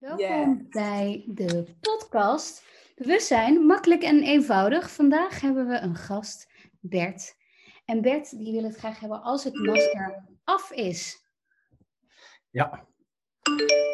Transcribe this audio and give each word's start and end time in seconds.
Welkom 0.00 0.66
bij 0.70 1.24
de 1.26 1.64
podcast 1.80 2.64
Bewustzijn, 2.96 3.66
makkelijk 3.66 4.02
en 4.02 4.22
eenvoudig. 4.22 4.90
Vandaag 4.90 5.40
hebben 5.40 5.68
we 5.68 5.78
een 5.78 5.96
gast, 5.96 6.48
Bert. 6.80 7.36
En 7.84 8.00
Bert 8.00 8.30
die 8.38 8.52
wil 8.52 8.62
het 8.62 8.76
graag 8.76 9.00
hebben 9.00 9.22
als 9.22 9.44
het 9.44 9.54
masker 9.54 10.24
af 10.44 10.70
is. 10.70 11.24
Ja, 12.50 12.86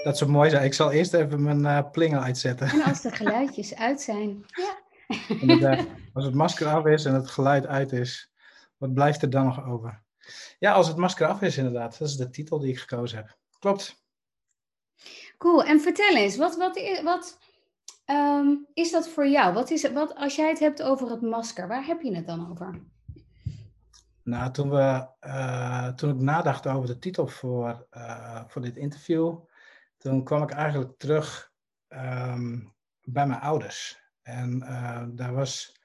dat 0.03 0.19
zou 0.19 0.31
mooi 0.31 0.51
zijn. 0.51 0.65
Ik 0.65 0.75
zal 0.75 0.93
eerst 0.93 1.15
even 1.15 1.43
mijn 1.43 1.61
uh, 1.61 1.91
plingel 1.91 2.21
uitzetten. 2.21 2.69
En 2.69 2.83
als 2.83 3.01
de 3.01 3.11
geluidjes 3.21 3.75
uit 3.75 4.01
zijn. 4.01 4.45
Ja. 5.47 5.87
als 6.13 6.25
het 6.25 6.35
masker 6.35 6.67
af 6.67 6.87
is 6.87 7.05
en 7.05 7.15
het 7.15 7.31
geluid 7.31 7.67
uit 7.67 7.93
is, 7.93 8.33
wat 8.77 8.95
blijft 8.95 9.23
er 9.23 9.31
dan 9.31 9.45
nog 9.45 9.67
over? 9.67 10.05
Ja, 10.59 10.73
als 10.73 10.89
het 10.89 10.97
masker 10.97 11.27
af 11.27 11.43
is 11.43 11.57
inderdaad. 11.57 11.99
Dat 11.99 12.09
is 12.09 12.17
de 12.17 12.31
titel 12.31 12.59
die 12.59 12.71
ik 12.71 12.79
gekozen 12.79 13.17
heb. 13.17 13.37
Klopt. 13.59 14.06
Cool. 15.39 15.65
En 15.65 15.81
vertel 15.81 16.17
eens, 16.17 16.37
wat, 16.37 16.57
wat, 16.57 16.77
is, 16.77 17.03
wat 17.03 17.39
ehm, 18.05 18.55
is 18.75 18.91
dat 18.91 19.09
voor 19.09 19.29
jou? 19.29 19.55
Wat 19.55 19.71
is 19.71 19.91
wat, 19.91 20.15
als 20.15 20.37
jij 20.37 20.49
het 20.49 20.59
hebt 20.59 20.83
over 20.83 21.11
het 21.11 21.21
masker, 21.21 21.69
waar 21.69 21.87
heb 21.87 22.01
je 22.01 22.15
het 22.15 22.27
dan 22.27 22.51
over? 22.51 22.81
Nou, 24.23 24.51
toen, 24.51 24.71
we, 24.71 25.09
uh, 25.21 25.89
toen 25.89 26.11
ik 26.11 26.21
nadacht 26.21 26.67
over 26.67 26.87
de 26.87 26.99
titel 26.99 27.27
voor, 27.27 27.87
uh, 27.97 28.43
voor 28.47 28.63
dit 28.63 28.77
interview, 28.77 29.39
toen 29.97 30.25
kwam 30.25 30.43
ik 30.43 30.51
eigenlijk 30.51 30.99
terug 30.99 31.53
um, 31.89 32.75
bij 33.03 33.27
mijn 33.27 33.41
ouders. 33.41 34.01
En 34.23 34.63
uh, 34.63 35.03
daar, 35.09 35.35
was, 35.35 35.81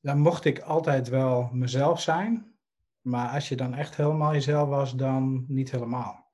daar 0.00 0.16
mocht 0.16 0.44
ik 0.44 0.58
altijd 0.58 1.08
wel 1.08 1.48
mezelf 1.52 2.00
zijn, 2.00 2.54
maar 3.00 3.28
als 3.28 3.48
je 3.48 3.56
dan 3.56 3.74
echt 3.74 3.96
helemaal 3.96 4.32
jezelf 4.32 4.68
was, 4.68 4.94
dan 4.94 5.44
niet 5.48 5.70
helemaal. 5.70 6.27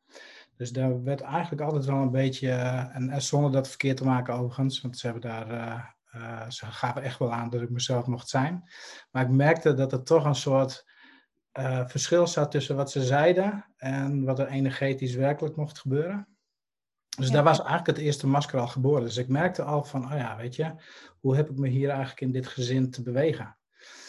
Dus 0.57 0.71
daar 0.73 1.03
werd 1.03 1.21
eigenlijk 1.21 1.63
altijd 1.63 1.85
wel 1.85 1.97
een 1.97 2.11
beetje, 2.11 2.51
en, 2.93 3.11
en 3.11 3.23
zonder 3.23 3.53
dat 3.53 3.69
verkeerd 3.69 3.97
te 3.97 4.05
maken 4.05 4.35
overigens, 4.35 4.81
want 4.81 4.99
ze 4.99 5.07
hebben 5.07 5.31
daar, 5.31 5.51
uh, 5.51 5.85
uh, 6.23 6.51
ze 6.51 6.67
gaven 6.67 7.03
echt 7.03 7.19
wel 7.19 7.33
aan 7.33 7.51
dat 7.51 7.63
ik 7.63 7.71
mezelf 7.71 8.07
mocht 8.07 8.29
zijn. 8.29 8.69
Maar 9.11 9.23
ik 9.23 9.31
merkte 9.31 9.75
dat 9.75 9.93
er 9.93 10.03
toch 10.03 10.25
een 10.25 10.35
soort 10.35 10.93
verschil 11.87 12.27
zat 12.27 12.51
tussen 12.51 12.77
wat 12.77 12.91
ze 12.91 13.05
zeiden 13.05 13.65
en 13.77 14.25
wat 14.25 14.39
er 14.39 14.47
energetisch 14.47 15.15
werkelijk 15.15 15.57
mocht 15.57 15.79
gebeuren. 15.79 16.29
Dus 17.17 17.27
ja. 17.27 17.33
daar 17.33 17.45
was 17.45 17.59
eigenlijk 17.59 17.87
het 17.87 17.99
eerste 17.99 18.27
masker 18.27 18.61
al 18.61 18.67
geboren. 18.67 19.03
Dus 19.03 19.17
ik 19.17 19.29
merkte 19.29 19.63
al 19.63 19.85
van, 19.85 20.05
oh 20.05 20.19
ja, 20.19 20.37
weet 20.37 20.57
je, 20.57 20.75
hoe 21.21 21.37
heb 21.37 21.51
ik 21.51 21.57
me 21.57 21.69
hier 21.69 21.89
eigenlijk 21.89 22.21
in 22.21 22.33
dit 22.33 22.47
gezin 22.47 22.91
te 22.91 23.03
bewegen? 23.03 23.57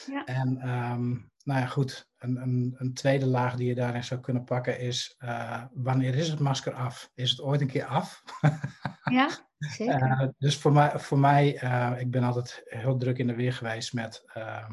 Ja. 0.07 0.25
En 0.25 0.69
um, 0.69 1.31
nou 1.43 1.59
ja, 1.59 1.65
goed, 1.65 2.09
een, 2.25 2.41
een, 2.41 2.75
een, 2.77 2.93
tweede 2.93 3.25
laag 3.25 3.55
die 3.55 3.67
je 3.67 3.75
daarin 3.75 4.03
zou 4.03 4.19
kunnen 4.19 4.43
pakken 4.43 4.79
is, 4.79 5.15
uh, 5.23 5.63
wanneer 5.73 6.15
is 6.15 6.27
het 6.27 6.39
masker 6.39 6.73
af? 6.73 7.11
Is 7.13 7.29
het 7.29 7.41
ooit 7.41 7.61
een 7.61 7.67
keer 7.67 7.85
af? 7.85 8.23
ja, 9.17 9.29
zeker. 9.57 10.01
Uh, 10.01 10.27
dus 10.37 10.57
voor 10.57 10.71
mij, 10.71 10.99
voor 10.99 11.19
mij 11.19 11.63
uh, 11.63 11.91
ik 11.99 12.11
ben 12.11 12.23
altijd 12.23 12.61
heel 12.65 12.97
druk 12.97 13.17
in 13.17 13.27
de 13.27 13.35
weer 13.35 13.53
geweest 13.53 13.93
met 13.93 14.23
ehm, 14.33 14.71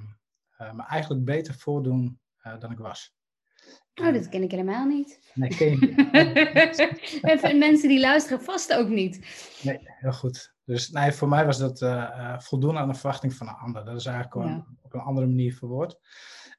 me 0.57 0.83
eigenlijk 0.83 1.25
beter 1.25 1.55
voordoen 1.55 2.21
dan 2.59 2.71
ik 2.71 2.79
was. 2.79 3.15
Oh, 3.95 4.13
dat 4.13 4.29
ken 4.29 4.43
ik 4.43 4.51
helemaal 4.51 4.87
niet. 4.87 5.31
Nee, 5.35 5.57
ken 5.57 5.71
je 5.71 5.77
niet. 7.23 7.43
en 7.51 7.59
mensen 7.59 7.89
die 7.89 8.01
luisteren 8.01 8.43
vast 8.43 8.75
ook 8.75 8.89
niet. 8.89 9.17
Nee, 9.63 9.79
heel 9.83 10.13
goed. 10.13 10.55
Dus 10.65 10.91
nee, 10.91 11.13
voor 11.13 11.29
mij 11.29 11.47
was 11.47 11.59
dat 11.59 11.79
voldoen 12.43 12.79
aan 12.79 12.89
de 12.89 12.95
verwachting 12.95 13.35
van 13.35 13.49
een 13.49 13.55
ander. 13.55 13.85
Dat 13.85 13.97
is 13.97 14.07
eigenlijk 14.07 14.35
gewoon 14.35 14.57
ja. 14.57 14.67
op 14.83 14.95
een 14.95 15.01
andere 15.01 15.27
manier 15.27 15.55
verwoord. 15.55 15.99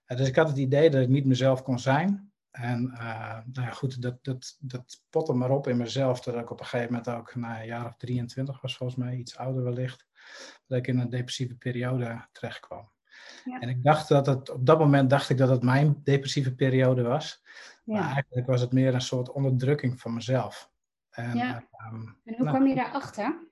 Dus 0.06 0.28
ik 0.28 0.36
had 0.36 0.48
het 0.48 0.58
idee 0.58 0.90
dat 0.90 1.02
ik 1.02 1.10
niet 1.10 1.26
mezelf 1.26 1.64
kon 1.64 1.80
zijn. 1.80 2.32
En 2.52 2.92
uh, 2.94 3.38
nou 3.54 3.68
ja, 3.68 3.72
goed, 3.72 4.02
dat, 4.02 4.24
dat, 4.24 4.58
dat 4.60 5.04
potte 5.10 5.34
maar 5.34 5.50
op 5.50 5.68
in 5.68 5.78
mezelf. 5.78 6.22
Dat 6.22 6.36
ik 6.36 6.52
op 6.52 6.60
een 6.60 6.66
gegeven 6.66 6.92
moment 6.92 7.10
ook, 7.10 7.36
na 7.36 7.60
een 7.60 7.66
jaar 7.66 7.86
of 7.86 7.96
23 7.96 8.62
was 8.62 8.78
volgens 8.78 9.00
mij, 9.00 9.16
iets 9.16 9.38
ouder 9.38 9.64
wellicht, 9.64 10.06
dat 10.68 10.78
ik 10.78 10.88
in 10.88 11.00
een 11.00 11.10
depressieve 11.10 11.56
periode 11.56 12.28
terecht 12.32 12.60
kwam. 12.60 12.92
Ja. 13.46 13.60
En 13.60 13.70
ik 13.70 13.84
dacht 13.84 14.08
dat 14.08 14.26
het, 14.26 14.50
op 14.50 14.66
dat 14.66 14.80
moment 14.80 15.10
dacht 15.10 15.30
ik 15.30 15.38
dat 15.38 15.50
het 15.50 15.64
mijn 15.64 16.02
depressieve 16.04 16.56
periode 16.56 17.02
was. 17.02 17.44
Ja. 17.84 18.00
Maar 18.00 18.12
eigenlijk 18.14 18.48
was 18.48 18.62
het 18.62 18.72
meer 18.72 18.94
een 18.94 19.02
soort 19.02 19.32
onderdrukking 19.32 20.02
van 20.02 20.14
mezelf. 20.14 20.72
En, 21.10 21.38
ja. 21.38 21.56
Um, 21.92 22.18
en 22.24 22.36
hoe 22.36 22.44
nou, 22.44 22.50
kwam 22.58 22.68
je 22.68 22.76
daarachter? 22.76 23.48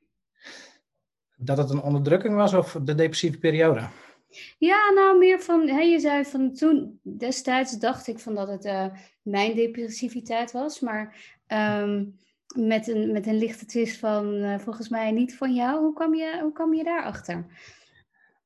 Dat 1.36 1.58
het 1.58 1.70
een 1.70 1.82
onderdrukking 1.82 2.36
was 2.36 2.54
of 2.54 2.78
de 2.84 2.96
depressieve 2.96 3.38
periode? 3.38 3.88
Ja, 4.58 4.92
nou 4.96 5.18
meer 5.18 5.40
van, 5.40 5.68
hè, 5.68 5.80
je 5.80 6.00
zei 6.00 6.26
van 6.26 6.54
toen 6.54 7.00
destijds 7.04 7.80
dacht 7.80 8.08
ik 8.08 8.20
van 8.20 8.36
dat 8.36 8.48
het 8.48 8.66
uh, 8.66 8.86
mijn 9.22 9.56
depressiviteit 9.56 10.52
was, 10.52 10.80
maar 10.80 11.16
um, 11.48 12.18
met, 12.56 12.88
een, 12.88 13.12
met 13.12 13.28
een 13.28 13.38
lichte 13.38 13.66
twist 13.66 13.98
van 13.98 14.34
uh, 14.34 14.60
volgens 14.60 14.90
mij 14.90 15.12
niet 15.12 15.36
van 15.38 15.54
jou. 15.54 15.80
Hoe 15.80 15.94
kwam 15.94 16.16
je, 16.16 16.40
hoe 16.42 16.52
kwam 16.52 16.74
je 16.74 16.84
daarachter? 16.84 17.46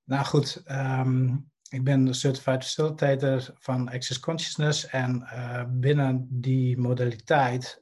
Nou 0.04 0.26
goed, 0.26 0.64
um, 0.72 1.50
ik 1.70 1.84
ben 1.84 2.16
certified 2.16 2.64
facilitator 2.64 3.54
van 3.60 3.90
Access 3.90 4.20
Consciousness 4.20 4.88
en 4.88 5.22
uh, 5.22 5.64
binnen 5.68 6.28
die 6.30 6.78
modaliteit 6.78 7.80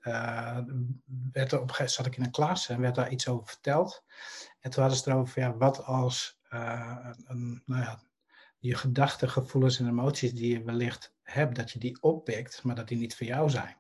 werd 1.32 1.52
er 1.52 1.62
op 1.62 1.82
zat 1.86 2.06
ik 2.06 2.18
in 2.18 2.24
een 2.24 2.32
klas 2.32 2.70
en 2.70 2.82
werd 2.82 2.96
daar 2.96 3.12
iets 3.12 3.28
over 3.28 3.48
verteld. 3.48 4.04
En 4.60 4.72
toen 4.72 4.82
hadden 4.82 5.00
ze 5.00 5.10
erover, 5.10 5.42
ja, 5.42 5.58
wat 5.58 5.86
als 5.86 6.42
uh, 6.54 7.10
een, 7.26 7.62
nou 7.66 7.82
ja, 7.82 8.00
je 8.60 8.76
gedachten, 8.76 9.30
gevoelens 9.30 9.80
en 9.80 9.88
emoties 9.88 10.34
die 10.34 10.54
je 10.54 10.64
wellicht 10.64 11.16
hebt, 11.22 11.56
dat 11.56 11.72
je 11.72 11.80
die 11.80 12.02
oppikt, 12.02 12.64
maar 12.64 12.76
dat 12.76 12.88
die 12.88 12.98
niet 12.98 13.16
voor 13.16 13.28
jou 13.28 13.50
zijn. 13.50 13.78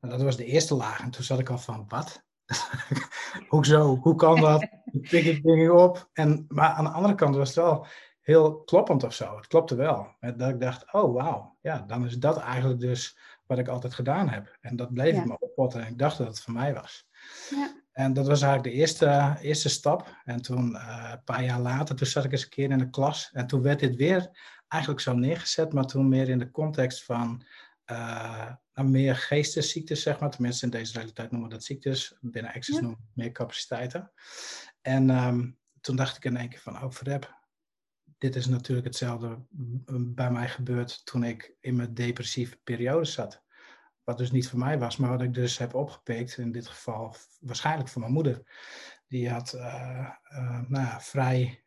Nou, 0.00 0.14
dat 0.14 0.22
was 0.22 0.36
de 0.36 0.44
eerste 0.44 0.74
laag 0.74 1.00
en 1.00 1.10
toen 1.10 1.24
zat 1.24 1.38
ik 1.38 1.50
al 1.50 1.58
van, 1.58 1.84
wat? 1.88 2.24
Hoezo? 3.48 3.96
Hoe 3.96 4.14
kan 4.14 4.40
dat? 4.40 4.68
pik 5.10 5.24
ik 5.24 5.42
dingen 5.42 5.76
op. 5.76 6.10
En, 6.12 6.44
maar 6.48 6.68
aan 6.68 6.84
de 6.84 6.90
andere 6.90 7.14
kant 7.14 7.36
was 7.36 7.48
het 7.48 7.56
wel 7.56 7.86
heel 8.20 8.62
kloppend 8.62 9.04
of 9.04 9.14
zo. 9.14 9.36
Het 9.36 9.46
klopte 9.46 9.74
wel. 9.74 10.16
Dat 10.20 10.48
ik 10.48 10.60
dacht, 10.60 10.92
oh 10.92 11.14
wauw, 11.14 11.56
ja, 11.60 11.78
dan 11.78 12.04
is 12.04 12.18
dat 12.18 12.38
eigenlijk 12.38 12.80
dus 12.80 13.18
wat 13.46 13.58
ik 13.58 13.68
altijd 13.68 13.94
gedaan 13.94 14.28
heb. 14.28 14.56
En 14.60 14.76
dat 14.76 14.92
bleef 14.92 15.14
ja. 15.14 15.20
ik 15.20 15.26
me 15.26 15.38
oppotten 15.38 15.80
en 15.80 15.86
ik 15.86 15.98
dacht 15.98 16.18
dat 16.18 16.26
het 16.26 16.40
voor 16.40 16.52
mij 16.52 16.74
was. 16.74 17.06
Ja. 17.50 17.79
En 18.00 18.12
dat 18.12 18.26
was 18.26 18.42
eigenlijk 18.42 18.74
de 18.74 18.80
eerste, 18.80 19.36
eerste 19.40 19.68
stap. 19.68 20.16
En 20.24 20.42
toen, 20.42 20.70
uh, 20.70 21.08
een 21.12 21.24
paar 21.24 21.44
jaar 21.44 21.60
later, 21.60 21.94
toen 21.96 22.06
zat 22.06 22.24
ik 22.24 22.32
eens 22.32 22.42
een 22.42 22.48
keer 22.48 22.70
in 22.70 22.78
de 22.78 22.90
klas. 22.90 23.30
En 23.32 23.46
toen 23.46 23.62
werd 23.62 23.80
dit 23.80 23.96
weer 23.96 24.30
eigenlijk 24.68 25.02
zo 25.02 25.12
neergezet, 25.12 25.72
maar 25.72 25.86
toen 25.86 26.08
meer 26.08 26.28
in 26.28 26.38
de 26.38 26.50
context 26.50 27.04
van 27.04 27.44
uh, 27.90 28.52
meer 28.74 29.16
geestesziektes, 29.16 30.02
zeg 30.02 30.20
maar. 30.20 30.30
Tenminste, 30.30 30.64
in 30.64 30.70
deze 30.70 30.92
realiteit 30.92 31.30
noemen 31.30 31.48
we 31.48 31.54
dat 31.54 31.64
ziektes. 31.64 32.16
Binnen 32.20 32.52
Access 32.52 32.78
ja. 32.78 32.80
noemen 32.80 33.00
we 33.00 33.22
meer 33.22 33.32
capaciteiten. 33.32 34.12
En 34.80 35.10
um, 35.10 35.58
toen 35.80 35.96
dacht 35.96 36.16
ik 36.16 36.24
in 36.24 36.36
één 36.36 36.48
keer 36.48 36.60
van, 36.60 36.82
oh 36.82 36.90
verrep, 36.90 37.38
dit 38.18 38.36
is 38.36 38.46
natuurlijk 38.46 38.86
hetzelfde 38.86 39.38
bij 40.14 40.30
mij 40.30 40.48
gebeurd 40.48 41.04
toen 41.04 41.24
ik 41.24 41.54
in 41.60 41.76
mijn 41.76 41.94
depressieve 41.94 42.56
periode 42.64 43.04
zat. 43.04 43.42
Wat 44.10 44.18
dus 44.18 44.30
niet 44.30 44.48
voor 44.48 44.58
mij 44.58 44.78
was, 44.78 44.96
maar 44.96 45.10
wat 45.10 45.22
ik 45.22 45.34
dus 45.34 45.58
heb 45.58 45.74
opgepikt, 45.74 46.38
in 46.38 46.52
dit 46.52 46.66
geval 46.66 47.14
waarschijnlijk 47.40 47.88
voor 47.88 48.00
mijn 48.00 48.12
moeder. 48.12 48.42
Die 49.08 49.30
had 49.30 49.54
uh, 49.54 50.10
uh, 50.32 50.60
nou 50.68 50.84
ja, 50.84 51.00
vrij 51.00 51.64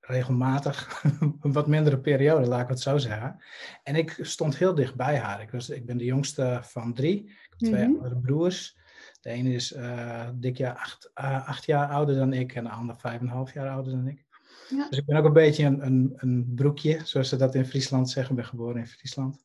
regelmatig 0.00 1.02
een 1.40 1.52
wat 1.52 1.66
mindere 1.66 2.00
periode, 2.00 2.46
laat 2.46 2.62
ik 2.62 2.68
het 2.68 2.80
zo 2.80 2.98
zeggen. 2.98 3.42
En 3.82 3.96
ik 3.96 4.18
stond 4.20 4.56
heel 4.56 4.74
dicht 4.74 4.94
bij 4.94 5.18
haar. 5.18 5.40
Ik, 5.40 5.50
was, 5.50 5.70
ik 5.70 5.86
ben 5.86 5.96
de 5.96 6.04
jongste 6.04 6.60
van 6.62 6.94
drie. 6.94 7.24
Ik 7.24 7.46
heb 7.48 7.58
twee 7.58 7.86
mm 7.86 7.92
-hmm. 7.92 8.00
oudere 8.00 8.20
broers. 8.20 8.78
De 9.20 9.30
ene 9.30 9.52
is 9.52 9.76
uh, 9.76 10.28
dik 10.34 10.56
jaar 10.56 10.74
acht, 10.76 11.10
uh, 11.14 11.48
acht, 11.48 11.64
jaar 11.64 11.88
ouder 11.88 12.14
dan 12.16 12.32
ik 12.32 12.54
en 12.54 12.64
de 12.64 12.70
ander 12.70 12.96
vijf 12.96 13.20
en 13.20 13.26
een 13.26 13.32
half 13.32 13.52
jaar 13.52 13.68
ouder 13.68 13.92
dan 13.92 14.06
ik. 14.06 14.24
Ja. 14.68 14.88
Dus 14.88 14.98
ik 14.98 15.06
ben 15.06 15.16
ook 15.16 15.24
een 15.24 15.32
beetje 15.32 15.64
een, 15.64 15.86
een, 15.86 16.12
een, 16.16 16.52
broekje, 16.54 17.00
zoals 17.04 17.28
ze 17.28 17.36
dat 17.36 17.54
in 17.54 17.66
Friesland 17.66 18.10
zeggen. 18.10 18.34
Ik 18.34 18.40
ben 18.40 18.50
geboren 18.50 18.76
in 18.76 18.86
Friesland. 18.86 19.44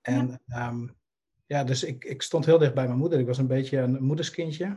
En 0.00 0.40
ja, 0.44 0.68
um, 0.68 0.98
ja 1.50 1.64
dus 1.64 1.84
ik, 1.84 2.04
ik 2.04 2.22
stond 2.22 2.46
heel 2.46 2.58
dicht 2.58 2.74
bij 2.74 2.86
mijn 2.86 2.98
moeder. 2.98 3.18
Ik 3.18 3.26
was 3.26 3.38
een 3.38 3.46
beetje 3.46 3.78
een 3.78 4.02
moederskindje. 4.04 4.76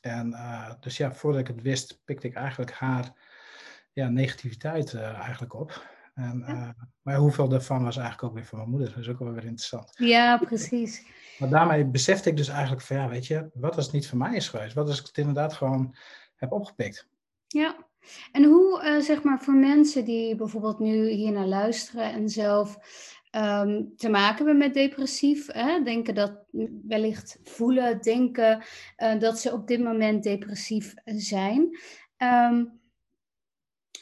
En 0.00 0.30
uh, 0.30 0.70
dus 0.80 0.96
ja, 0.96 1.12
voordat 1.12 1.40
ik 1.40 1.46
het 1.46 1.62
wist, 1.62 2.00
pikte 2.04 2.26
ik 2.26 2.34
eigenlijk 2.34 2.72
haar 2.72 3.12
ja, 3.92 4.08
negativiteit 4.08 4.94
eigenlijk 4.94 5.54
op. 5.54 5.86
En, 6.14 6.44
ja. 6.46 6.74
maar 7.02 7.16
hoeveel 7.16 7.48
daarvan 7.48 7.84
was 7.84 7.96
eigenlijk 7.96 8.28
ook 8.28 8.34
weer 8.34 8.46
van 8.46 8.58
mijn 8.58 8.70
moeder. 8.70 8.88
Dat 8.88 8.98
is 8.98 9.08
ook 9.08 9.18
wel 9.18 9.32
weer 9.32 9.44
interessant. 9.44 9.92
Ja, 9.94 10.38
precies. 10.38 11.06
Maar 11.38 11.48
daarmee 11.48 11.86
besefte 11.86 12.30
ik 12.30 12.36
dus 12.36 12.48
eigenlijk 12.48 12.82
van 12.82 12.96
ja, 12.96 13.08
weet 13.08 13.26
je, 13.26 13.50
wat 13.54 13.76
als 13.76 13.84
het 13.84 13.94
niet 13.94 14.08
voor 14.08 14.18
mij 14.18 14.36
is 14.36 14.48
geweest? 14.48 14.74
Wat 14.74 14.88
als 14.88 15.00
ik 15.00 15.06
het 15.06 15.18
inderdaad 15.18 15.52
gewoon 15.52 15.94
heb 16.36 16.52
opgepikt? 16.52 17.08
Ja, 17.46 17.76
en 18.32 18.44
hoe, 18.44 18.98
zeg 19.00 19.22
maar, 19.22 19.40
voor 19.40 19.54
mensen 19.54 20.04
die 20.04 20.36
bijvoorbeeld 20.36 20.78
nu 20.78 21.08
hier 21.08 21.32
naar 21.32 21.46
luisteren 21.46 22.12
en 22.12 22.28
zelf 22.28 22.78
um, 23.30 23.92
te 23.96 24.08
maken 24.08 24.36
hebben 24.36 24.56
met 24.56 24.74
depressief, 24.74 25.52
hè, 25.52 25.82
denken 25.82 26.14
dat 26.14 26.32
wellicht 26.86 27.38
voelen, 27.42 28.00
denken 28.00 28.62
uh, 28.96 29.18
dat 29.18 29.38
ze 29.38 29.52
op 29.52 29.66
dit 29.66 29.82
moment 29.82 30.22
depressief 30.22 30.94
zijn. 31.04 31.78
Um, 32.16 32.80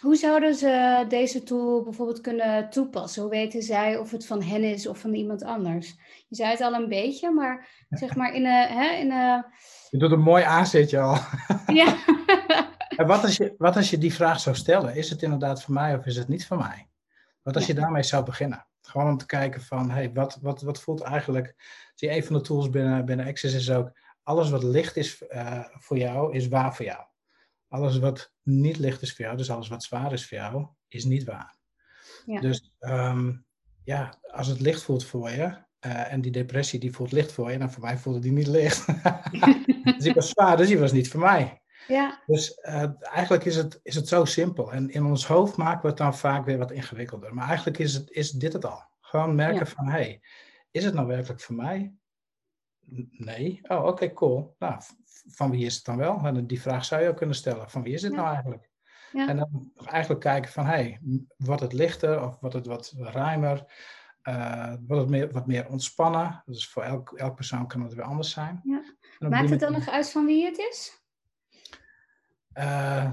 hoe 0.01 0.17
zouden 0.17 0.55
ze 0.55 1.05
deze 1.09 1.43
tool 1.43 1.83
bijvoorbeeld 1.83 2.21
kunnen 2.21 2.71
toepassen? 2.71 3.23
Hoe 3.23 3.31
weten 3.31 3.63
zij 3.63 3.99
of 3.99 4.11
het 4.11 4.27
van 4.27 4.43
hen 4.43 4.63
is 4.63 4.87
of 4.87 4.99
van 4.99 5.15
iemand 5.15 5.43
anders? 5.43 5.89
Je 6.29 6.37
zei 6.37 6.51
het 6.51 6.61
al 6.61 6.75
een 6.75 6.89
beetje, 6.89 7.31
maar 7.31 7.69
zeg 7.91 8.15
maar 8.15 8.35
in 8.35 8.45
een, 8.45 8.69
hè, 8.69 8.91
in 8.91 9.11
een 9.11 9.45
Je 9.91 9.99
doet 9.99 10.13
een 10.13 10.21
mooi 10.21 10.45
aanzetje 10.45 11.01
al. 11.01 11.19
Ja. 11.67 11.97
en 12.97 13.07
wat 13.07 13.23
als, 13.23 13.37
je, 13.37 13.55
wat 13.59 13.77
als 13.77 13.91
je 13.91 13.99
die 13.99 14.15
vraag 14.15 14.41
zou 14.41 14.57
stellen? 14.57 14.95
Is 14.95 15.11
het 15.11 15.23
inderdaad 15.23 15.63
voor 15.63 15.75
mij 15.75 15.97
of 15.97 16.07
is 16.07 16.17
het 16.17 16.29
niet 16.29 16.47
voor 16.47 16.57
mij? 16.57 16.89
Wat 17.43 17.55
als 17.55 17.67
je 17.67 17.75
daarmee 17.75 18.03
zou 18.03 18.25
beginnen? 18.25 18.67
Gewoon 18.89 19.09
om 19.09 19.17
te 19.17 19.27
kijken 19.27 19.61
van, 19.61 19.91
hey, 19.91 20.13
wat, 20.13 20.39
wat, 20.41 20.63
wat 20.63 20.81
voelt 20.81 21.01
eigenlijk... 21.01 21.55
Zie, 21.95 22.11
een 22.11 22.25
van 22.25 22.37
de 22.37 22.41
tools 22.41 22.71
binnen, 22.71 23.05
binnen 23.05 23.27
Access 23.27 23.55
is 23.55 23.71
ook... 23.71 23.99
Alles 24.23 24.51
wat 24.51 24.63
licht 24.63 24.97
is 24.97 25.23
uh, 25.29 25.65
voor 25.71 25.99
jou, 25.99 26.35
is 26.35 26.49
waar 26.49 26.75
voor 26.75 26.85
jou. 26.85 27.05
Alles 27.69 27.99
wat 27.99 28.33
niet 28.43 28.79
licht 28.79 29.03
is 29.03 29.15
voor 29.15 29.25
jou, 29.25 29.37
dus 29.37 29.51
alles 29.51 29.69
wat 29.69 29.83
zwaar 29.83 30.13
is 30.13 30.29
voor 30.29 30.39
jou, 30.39 30.67
is 30.89 31.05
niet 31.05 31.25
waar. 31.25 31.57
Ja. 32.25 32.41
Dus 32.41 32.71
um, 32.81 33.47
ja, 33.85 34.19
als 34.31 34.47
het 34.47 34.61
licht 34.61 34.83
voelt 34.83 35.05
voor 35.05 35.31
je, 35.31 35.65
uh, 35.87 36.13
en 36.13 36.21
die 36.21 36.33
depressie 36.33 36.81
die 36.81 36.93
voelt 36.93 37.13
licht 37.13 37.33
voor 37.33 37.53
je, 37.53 37.59
en 37.59 37.71
voor 37.71 37.83
mij 37.83 37.99
voelde 37.99 38.19
die 38.19 38.33
niet 38.33 38.47
licht. 38.47 38.87
dus 39.85 39.99
die 39.99 40.13
was 40.13 40.29
zwaar, 40.29 40.57
dus 40.57 40.69
die 40.69 40.79
was 40.79 40.93
niet 40.93 41.09
voor 41.09 41.21
mij. 41.21 41.61
Ja. 41.89 42.23
Dus 42.27 42.59
uh, 42.63 42.85
eigenlijk 43.01 43.45
is 43.45 43.57
het, 43.57 43.81
is 43.83 43.95
het 43.95 44.09
zo 44.09 44.25
simpel. 44.25 44.73
En 44.73 44.91
in 44.91 45.05
ons 45.05 45.27
hoofd 45.27 45.57
maken 45.57 45.83
we 45.83 45.89
het 45.89 45.97
dan 45.97 46.17
vaak 46.17 46.45
weer 46.45 46.59
wat 46.59 46.71
ingewikkelder. 46.71 47.35
Maar 47.35 47.47
eigenlijk 47.49 47.79
is, 47.79 47.95
het, 47.95 48.11
is 48.11 48.31
dit 48.31 48.53
het 48.53 48.65
al. 48.65 48.83
Gewoon 49.01 49.35
merken 49.35 49.67
ja. 49.67 49.67
van, 49.67 49.87
hé, 49.87 49.93
hey, 49.93 50.21
is 50.71 50.85
het 50.85 50.95
nou 50.95 51.07
werkelijk 51.07 51.41
voor 51.41 51.55
mij? 51.55 51.95
Nee. 53.11 53.61
Oh, 53.63 53.79
oké, 53.79 53.89
okay, 53.89 54.13
cool. 54.13 54.55
Nou, 54.59 54.81
van 55.27 55.51
wie 55.51 55.67
is 55.67 55.75
het 55.75 55.85
dan 55.85 55.97
wel? 55.97 56.21
En 56.25 56.47
die 56.47 56.61
vraag 56.61 56.85
zou 56.85 57.03
je 57.03 57.09
ook 57.09 57.17
kunnen 57.17 57.37
stellen. 57.37 57.71
Van 57.71 57.83
wie 57.83 57.95
is 57.95 58.03
het 58.03 58.13
ja. 58.13 58.19
nou 58.19 58.33
eigenlijk? 58.33 58.71
Ja. 59.13 59.29
En 59.29 59.37
dan 59.37 59.73
eigenlijk 59.85 60.21
kijken 60.21 60.53
van, 60.53 60.65
hé, 60.65 60.73
hey, 60.73 61.01
wordt 61.37 61.63
het 61.63 61.73
lichter 61.73 62.23
of 62.23 62.41
wordt 62.41 62.55
het 62.55 62.67
wat 62.67 62.95
ruimer? 62.97 63.65
Uh, 64.23 64.75
wordt 64.87 65.03
het 65.03 65.11
meer, 65.11 65.33
wat 65.33 65.47
meer 65.47 65.69
ontspannen? 65.69 66.43
Dus 66.47 66.69
voor 66.69 66.83
elk, 66.83 67.13
elk 67.13 67.35
persoon 67.35 67.67
kan 67.67 67.83
het 67.83 67.95
weer 67.95 68.05
anders 68.05 68.31
zijn. 68.31 68.61
Ja. 68.65 68.83
Maakt 69.29 69.51
het 69.51 69.61
dan 69.61 69.73
nog 69.73 69.89
uit 69.89 70.11
van 70.11 70.27
wie 70.27 70.45
het 70.45 70.59
is? 70.59 71.06
Uh, 72.59 73.07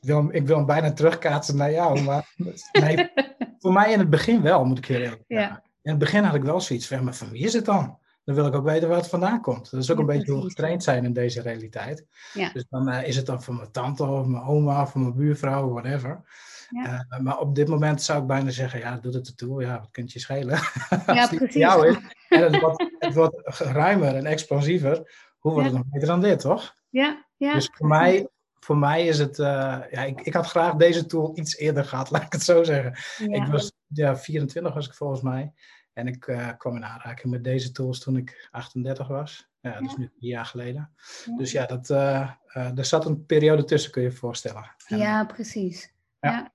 ik, 0.00 0.08
wil, 0.08 0.28
ik 0.30 0.46
wil 0.46 0.56
hem 0.56 0.66
bijna 0.66 0.92
terugkaatsen 0.92 1.56
naar 1.56 1.72
jou, 1.72 2.02
maar 2.02 2.32
nee, 2.72 3.10
voor 3.60 3.72
mij 3.72 3.92
in 3.92 3.98
het 3.98 4.10
begin 4.10 4.42
wel, 4.42 4.64
moet 4.64 4.78
ik 4.78 4.86
heel 4.86 5.00
eerlijk 5.00 5.24
zeggen. 5.28 5.48
Ja. 5.48 5.62
In 5.82 5.90
het 5.90 5.98
begin 5.98 6.24
had 6.24 6.34
ik 6.34 6.42
wel 6.42 6.60
zoiets 6.60 6.86
van, 6.86 7.04
maar 7.04 7.14
van 7.14 7.30
wie 7.30 7.44
is 7.44 7.52
het 7.52 7.64
dan? 7.64 7.98
Dan 8.24 8.34
wil 8.34 8.46
ik 8.46 8.54
ook 8.54 8.64
weten 8.64 8.88
waar 8.88 8.98
het 8.98 9.08
vandaan 9.08 9.40
komt. 9.40 9.70
Dat 9.70 9.82
is 9.82 9.90
ook 9.90 9.96
ja, 9.96 10.02
een 10.02 10.08
beetje 10.08 10.32
hoe 10.32 10.42
we 10.42 10.48
getraind 10.48 10.82
zijn 10.82 11.04
in 11.04 11.12
deze 11.12 11.42
realiteit. 11.42 12.06
Ja. 12.32 12.50
Dus 12.52 12.64
dan 12.68 12.88
uh, 12.88 13.06
is 13.06 13.16
het 13.16 13.26
dan 13.26 13.42
van 13.42 13.56
mijn 13.56 13.70
tante 13.70 14.04
of 14.04 14.26
mijn 14.26 14.42
oma 14.42 14.82
of 14.82 14.94
mijn 14.94 15.14
buurvrouw, 15.14 15.68
whatever. 15.68 16.22
Ja. 16.68 17.06
Uh, 17.10 17.18
maar 17.18 17.38
op 17.38 17.54
dit 17.54 17.68
moment 17.68 18.02
zou 18.02 18.20
ik 18.20 18.26
bijna 18.26 18.50
zeggen, 18.50 18.80
ja, 18.80 18.96
doe 18.96 19.12
het 19.12 19.26
ertoe. 19.26 19.62
Ja, 19.62 19.80
wat 19.80 19.90
kunt 19.90 20.12
je 20.12 20.18
schelen? 20.18 20.58
Ja, 21.06 21.26
precies. 21.36 21.54
Jou 21.54 21.88
is. 21.88 21.96
En 22.28 22.42
het 22.42 22.60
wordt, 22.60 22.84
het 22.98 23.14
wordt 23.14 23.58
ruimer 23.58 24.14
en 24.14 24.26
explosiever. 24.26 25.26
Hoe 25.38 25.52
wordt 25.52 25.66
het 25.66 25.76
nog 25.76 25.86
beter 25.90 26.08
dan 26.08 26.20
dit, 26.20 26.40
toch? 26.40 26.74
Ja, 26.88 27.26
ja. 27.36 27.52
Dus 27.52 27.70
voor 27.72 27.86
mij, 27.86 28.28
voor 28.60 28.78
mij 28.78 29.06
is 29.06 29.18
het, 29.18 29.38
uh, 29.38 29.46
ja, 29.90 30.04
ik, 30.04 30.20
ik 30.20 30.34
had 30.34 30.46
graag 30.46 30.74
deze 30.74 31.06
tool 31.06 31.38
iets 31.38 31.56
eerder 31.56 31.84
gehad, 31.84 32.10
laat 32.12 32.22
ik 32.22 32.32
het 32.32 32.42
zo 32.42 32.64
zeggen. 32.64 32.92
Ja. 33.28 33.44
Ik 33.44 33.50
was, 33.50 33.72
ja, 33.86 34.16
24 34.16 34.74
was 34.74 34.86
ik 34.86 34.94
volgens 34.94 35.22
mij. 35.22 35.52
En 35.92 36.06
ik 36.06 36.26
uh, 36.26 36.48
kwam 36.56 36.76
in 36.76 36.84
aanraking 36.84 37.32
met 37.32 37.44
deze 37.44 37.70
tools 37.70 38.00
toen 38.00 38.16
ik 38.16 38.48
38 38.50 39.08
was. 39.08 39.48
Ja, 39.60 39.72
dat 39.72 39.82
is 39.82 39.96
nu 39.96 40.04
een 40.04 40.12
jaar 40.28 40.44
geleden. 40.44 40.90
Dus 41.36 41.52
ja, 41.52 41.66
dat, 41.66 41.90
uh, 41.90 42.30
er 42.54 42.84
zat 42.84 43.06
een 43.06 43.26
periode 43.26 43.64
tussen, 43.64 43.90
kun 43.90 44.02
je 44.02 44.08
je 44.08 44.14
voorstellen. 44.14 44.74
En, 44.86 44.98
ja, 44.98 45.24
precies. 45.24 45.92
ja. 46.20 46.52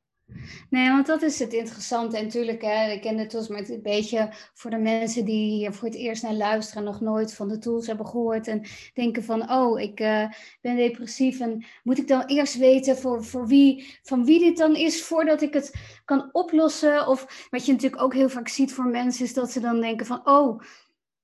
Nee, 0.70 0.90
want 0.90 1.06
dat 1.06 1.22
is 1.22 1.40
het 1.40 1.54
interessante. 1.54 2.18
En 2.18 2.24
natuurlijk, 2.24 2.62
hè, 2.62 2.92
ik 2.92 3.02
ken 3.02 3.18
de 3.18 3.26
tools, 3.26 3.48
maar 3.48 3.60
het 3.60 3.70
een 3.70 3.82
beetje 3.82 4.30
voor 4.54 4.72
de 4.72 4.78
mensen 4.78 5.26
die 5.26 5.52
hier 5.52 5.74
voor 5.74 5.88
het 5.88 5.98
eerst 5.98 6.24
naar 6.24 6.34
luisteren 6.34 6.84
en 6.84 6.92
nog 6.92 7.02
nooit 7.02 7.34
van 7.34 7.48
de 7.48 7.58
tools 7.58 7.88
hebben 7.88 8.08
gehoord. 8.08 8.48
En 8.48 8.66
denken 8.94 9.24
van, 9.24 9.52
oh, 9.52 9.80
ik 9.80 10.00
uh, 10.00 10.26
ben 10.62 10.76
depressief. 10.76 11.40
En 11.40 11.66
moet 11.84 11.98
ik 11.98 12.08
dan 12.08 12.26
eerst 12.26 12.58
weten 12.58 12.98
voor, 12.98 13.24
voor 13.24 13.48
wie, 13.48 14.00
van 14.02 14.26
wie 14.26 14.40
dit 14.40 14.58
dan 14.58 14.76
is 14.76 15.04
voordat 15.04 15.42
ik 15.42 15.54
het 15.54 15.74
kan 16.06 16.30
oplossen? 16.32 17.08
Of 17.08 17.48
wat 17.50 17.66
je 17.66 17.72
natuurlijk 17.72 18.02
ook 18.02 18.14
heel 18.14 18.30
vaak 18.30 18.48
ziet 18.48 18.74
voor 18.74 18.86
mensen, 18.86 19.26
is 19.26 19.34
dat 19.34 19.52
ze 19.52 19.60
dan 19.60 19.82
denken 19.82 20.06
van, 20.06 20.28
oh, 20.28 20.62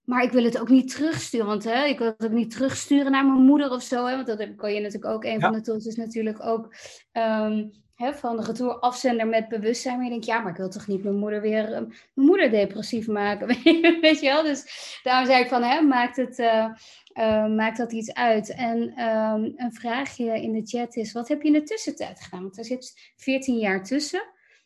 maar 0.10 0.24
ik 0.24 0.32
wil 0.32 0.44
het 0.44 0.60
ook 0.60 0.70
niet 0.70 0.92
terugsturen. 0.92 1.48
Want 1.48 1.64
hè, 1.64 1.86
ik 1.86 1.98
wil 1.98 2.08
het 2.08 2.26
ook 2.26 2.32
niet 2.32 2.52
terugsturen 2.52 3.12
naar 3.12 3.26
mijn 3.26 3.46
moeder 3.46 3.72
of 3.72 3.82
zo. 3.82 4.06
Hè, 4.06 4.16
want 4.16 4.28
dat 4.28 4.56
kan 4.56 4.74
je 4.74 4.80
natuurlijk 4.82 5.14
ook. 5.14 5.24
Een 5.24 5.32
ja. 5.32 5.40
van 5.40 5.52
de 5.52 5.62
tools 5.62 5.86
is 5.86 5.96
natuurlijk 5.96 6.46
ook 6.46 6.76
um, 7.14 7.72
hè, 8.00 8.13
van 8.13 8.38
de 8.38 8.44
retour 8.44 8.80
afzender 8.80 9.28
met 9.28 9.48
bewustzijn. 9.48 9.96
Maar 9.96 10.04
je 10.04 10.10
denkt, 10.10 10.25
ja, 10.25 10.40
maar 10.40 10.51
ik 10.51 10.57
wil 10.57 10.69
toch 10.69 10.88
niet 10.88 11.04
mijn 11.04 11.16
moeder 11.16 11.42
weer 11.42 11.63
uh, 11.63 11.80
mijn 11.80 12.28
moeder 12.28 12.51
depressief 12.51 13.07
maken. 13.07 13.48
Weet 14.01 14.19
je 14.19 14.25
wel? 14.25 14.44
Dus 14.44 14.63
daarom 15.04 15.25
zei 15.25 15.44
ik 15.44 15.50
van, 15.50 15.63
hè, 15.63 15.81
maakt, 15.81 16.16
het, 16.16 16.40
uh, 16.40 16.66
uh, 17.13 17.48
maakt 17.56 17.78
dat 17.78 17.92
iets 17.92 18.13
uit? 18.13 18.50
En 18.50 19.04
um, 19.04 19.54
een 19.56 19.74
vraagje 19.74 20.42
in 20.42 20.51
de 20.51 20.62
chat 20.63 20.96
is, 20.96 21.12
wat 21.12 21.28
heb 21.28 21.42
je 21.42 21.48
in 21.48 21.54
de 21.54 21.63
tussentijd 21.63 22.22
gedaan? 22.22 22.42
Want 22.42 22.57
er 22.57 22.66
zit 22.66 23.13
14 23.16 23.57
jaar 23.57 23.84
tussen. 23.84 24.24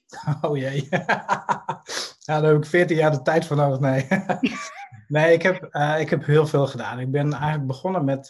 Oh 0.42 0.58
jee. 0.58 0.88
ja, 2.26 2.42
daar 2.42 2.44
heb 2.44 2.58
ik 2.58 2.66
14 2.66 2.98
jaar 2.98 3.12
de 3.12 3.22
tijd 3.22 3.46
voor 3.46 3.58
nodig. 3.58 3.80
Nee. 3.80 4.08
Nee, 5.08 5.34
ik 5.34 5.42
heb, 5.42 5.68
uh, 5.72 6.00
ik 6.00 6.10
heb 6.10 6.26
heel 6.26 6.48
veel 6.48 6.68
gedaan. 6.68 7.00
Ik 7.00 7.12
ben 7.12 7.34
eigenlijk 7.34 7.68
begonnen 7.68 8.06
met, 8.06 8.30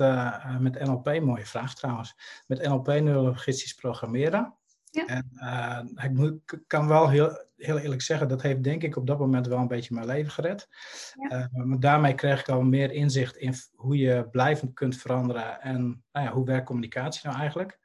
met 0.60 0.80
NLP, 0.86 1.20
mooie 1.22 1.46
vraag 1.46 1.76
trouwens, 1.76 2.16
met 2.48 2.68
NLP 2.68 2.88
neurologistisch 2.88 3.74
programmeren. 3.74 4.54
Ja. 4.94 5.06
En 5.06 5.30
uh, 5.36 6.04
ik 6.04 6.12
moet, 6.12 6.40
kan 6.68 6.88
wel 6.88 7.10
heel, 7.10 7.46
heel 7.58 7.78
eerlijk 7.78 8.02
zeggen, 8.02 8.28
dat 8.28 8.42
heeft 8.42 8.64
denk 8.64 8.84
ik 8.84 8.96
op 8.96 9.08
dat 9.08 9.20
moment 9.20 9.48
wel 9.48 9.58
een 9.58 9.68
beetje 9.68 9.94
mijn 9.94 10.06
leven 10.06 10.32
gered. 10.32 10.68
Ja. 11.30 11.50
maar 11.52 11.80
daarmee 11.80 12.16
kreeg 12.16 12.40
ik 12.40 12.50
al 12.50 12.62
meer 12.62 12.92
inzicht 12.92 13.36
in 13.36 13.54
hoe 13.76 13.98
je 13.98 14.28
blijvend 14.32 14.74
kunt 14.74 14.98
veranderen 14.98 15.62
en 15.62 16.04
nou 16.12 16.26
ja, 16.26 16.32
hoe 16.32 16.46
werkt 16.46 16.66
communicatie 16.66 17.28
nou 17.28 17.40
eigenlijk. 17.40 17.80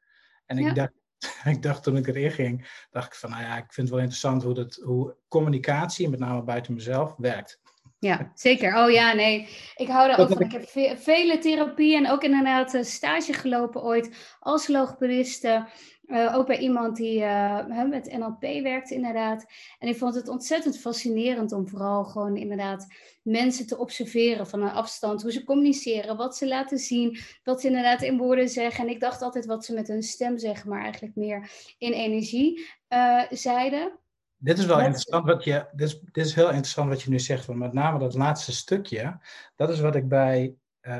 En 0.46 0.58
ik 0.58 0.74
dacht 0.74 0.92
ik 1.54 1.62
dacht 1.62 1.82
toen 1.82 1.96
ik 1.96 2.06
erin 2.06 2.30
ging, 2.30 2.86
dacht 2.90 3.06
ik 3.06 3.18
van, 3.18 3.30
nou 3.30 3.42
ja, 3.42 3.56
ik 3.56 3.72
vind 3.72 3.76
het 3.76 3.88
wel 3.88 3.98
interessant 3.98 4.42
hoe, 4.42 4.54
dat, 4.54 4.80
hoe 4.84 5.16
communicatie, 5.28 6.08
met 6.08 6.18
name 6.18 6.42
buiten 6.42 6.74
mezelf, 6.74 7.14
werkt. 7.16 7.60
Ja, 8.00 8.32
zeker. 8.34 8.76
Oh 8.76 8.90
ja, 8.90 9.12
nee. 9.12 9.48
Ik 9.76 9.88
hou 9.88 10.10
er 10.10 10.18
ook 10.18 10.28
van. 10.28 10.40
Ik 10.40 10.52
heb 10.52 10.68
ve 10.68 10.96
vele 10.98 11.38
therapieën 11.38 12.04
en 12.04 12.10
ook 12.10 12.22
inderdaad 12.22 12.74
een 12.74 12.84
stage 12.84 13.32
gelopen 13.32 13.82
ooit 13.82 14.36
als 14.40 14.68
logopediste. 14.68 15.66
Uh, 16.08 16.36
ook 16.36 16.46
bij 16.46 16.58
iemand 16.58 16.96
die 16.96 17.20
uh, 17.20 17.84
met 17.88 18.16
NLP 18.18 18.40
werkte 18.40 18.94
inderdaad. 18.94 19.44
En 19.78 19.88
ik 19.88 19.96
vond 19.96 20.14
het 20.14 20.28
ontzettend 20.28 20.78
fascinerend 20.78 21.52
om 21.52 21.68
vooral 21.68 22.04
gewoon 22.04 22.36
inderdaad 22.36 22.86
mensen 23.22 23.66
te 23.66 23.78
observeren 23.78 24.46
van 24.46 24.62
een 24.62 24.70
afstand. 24.70 25.22
Hoe 25.22 25.32
ze 25.32 25.44
communiceren, 25.44 26.16
wat 26.16 26.36
ze 26.36 26.48
laten 26.48 26.78
zien, 26.78 27.18
wat 27.44 27.60
ze 27.60 27.66
inderdaad 27.66 28.02
in 28.02 28.16
woorden 28.16 28.48
zeggen. 28.48 28.84
En 28.84 28.90
ik 28.90 29.00
dacht 29.00 29.22
altijd 29.22 29.46
wat 29.46 29.64
ze 29.64 29.74
met 29.74 29.88
hun 29.88 30.02
stem 30.02 30.38
zeggen, 30.38 30.70
maar 30.70 30.82
eigenlijk 30.82 31.16
meer 31.16 31.50
in 31.78 31.92
energie 31.92 32.66
uh, 32.88 33.22
zeiden. 33.30 33.98
Dit 34.36 34.58
is 34.58 34.66
wel 34.66 34.80
interessant 34.80 35.26
wat 35.26 35.44
je, 35.44 35.66
dit 35.72 35.88
is, 35.88 36.00
dit 36.00 36.26
is 36.26 36.34
heel 36.34 36.48
interessant 36.48 36.88
wat 36.88 37.02
je 37.02 37.10
nu 37.10 37.18
zegt, 37.18 37.46
want 37.46 37.58
met 37.58 37.72
name 37.72 37.98
dat 37.98 38.14
laatste 38.14 38.52
stukje, 38.52 39.18
dat 39.56 39.70
is 39.70 39.80
wat 39.80 39.94
ik 39.94 40.08
bij 40.08 40.54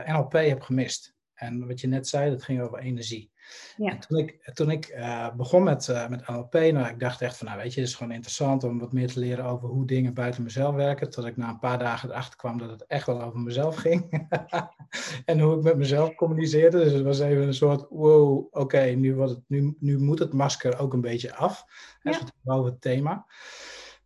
NLP 0.06 0.32
heb 0.32 0.60
gemist. 0.60 1.16
En 1.38 1.66
wat 1.66 1.80
je 1.80 1.86
net 1.86 2.08
zei, 2.08 2.30
dat 2.30 2.42
ging 2.42 2.60
over 2.60 2.78
energie. 2.78 3.30
Ja. 3.76 3.90
En 3.90 3.98
toen 3.98 4.18
ik, 4.18 4.50
toen 4.54 4.70
ik 4.70 4.88
uh, 4.96 5.34
begon 5.34 5.62
met, 5.62 5.88
uh, 5.88 6.08
met 6.08 6.28
NLP, 6.28 6.52
nou, 6.52 6.88
ik 6.88 7.00
dacht 7.00 7.20
echt 7.20 7.36
van, 7.36 7.46
nou 7.46 7.58
weet 7.58 7.74
je, 7.74 7.80
het 7.80 7.88
is 7.88 7.94
gewoon 7.94 8.12
interessant 8.12 8.64
om 8.64 8.78
wat 8.78 8.92
meer 8.92 9.08
te 9.08 9.20
leren 9.20 9.44
over 9.44 9.68
hoe 9.68 9.86
dingen 9.86 10.14
buiten 10.14 10.42
mezelf 10.42 10.74
werken. 10.74 11.10
Tot 11.10 11.24
ik 11.24 11.36
na 11.36 11.48
een 11.48 11.58
paar 11.58 11.78
dagen 11.78 12.10
erachter 12.10 12.36
kwam 12.36 12.58
dat 12.58 12.70
het 12.70 12.86
echt 12.86 13.06
wel 13.06 13.22
over 13.22 13.40
mezelf 13.40 13.76
ging. 13.76 14.28
en 15.24 15.40
hoe 15.40 15.56
ik 15.56 15.62
met 15.62 15.76
mezelf 15.76 16.14
communiceerde. 16.14 16.78
Dus 16.78 16.92
het 16.92 17.02
was 17.04 17.20
even 17.20 17.46
een 17.46 17.54
soort, 17.54 17.86
wow, 17.88 18.38
oké, 18.38 18.58
okay, 18.60 18.94
nu, 18.94 19.36
nu, 19.46 19.76
nu 19.78 19.98
moet 19.98 20.18
het 20.18 20.32
masker 20.32 20.78
ook 20.78 20.92
een 20.92 21.00
beetje 21.00 21.34
af. 21.34 21.64
Ja. 22.02 22.10
Dat 22.10 22.22
is 22.22 22.30
over 22.44 22.70
het 22.70 22.80
thema. 22.80 23.26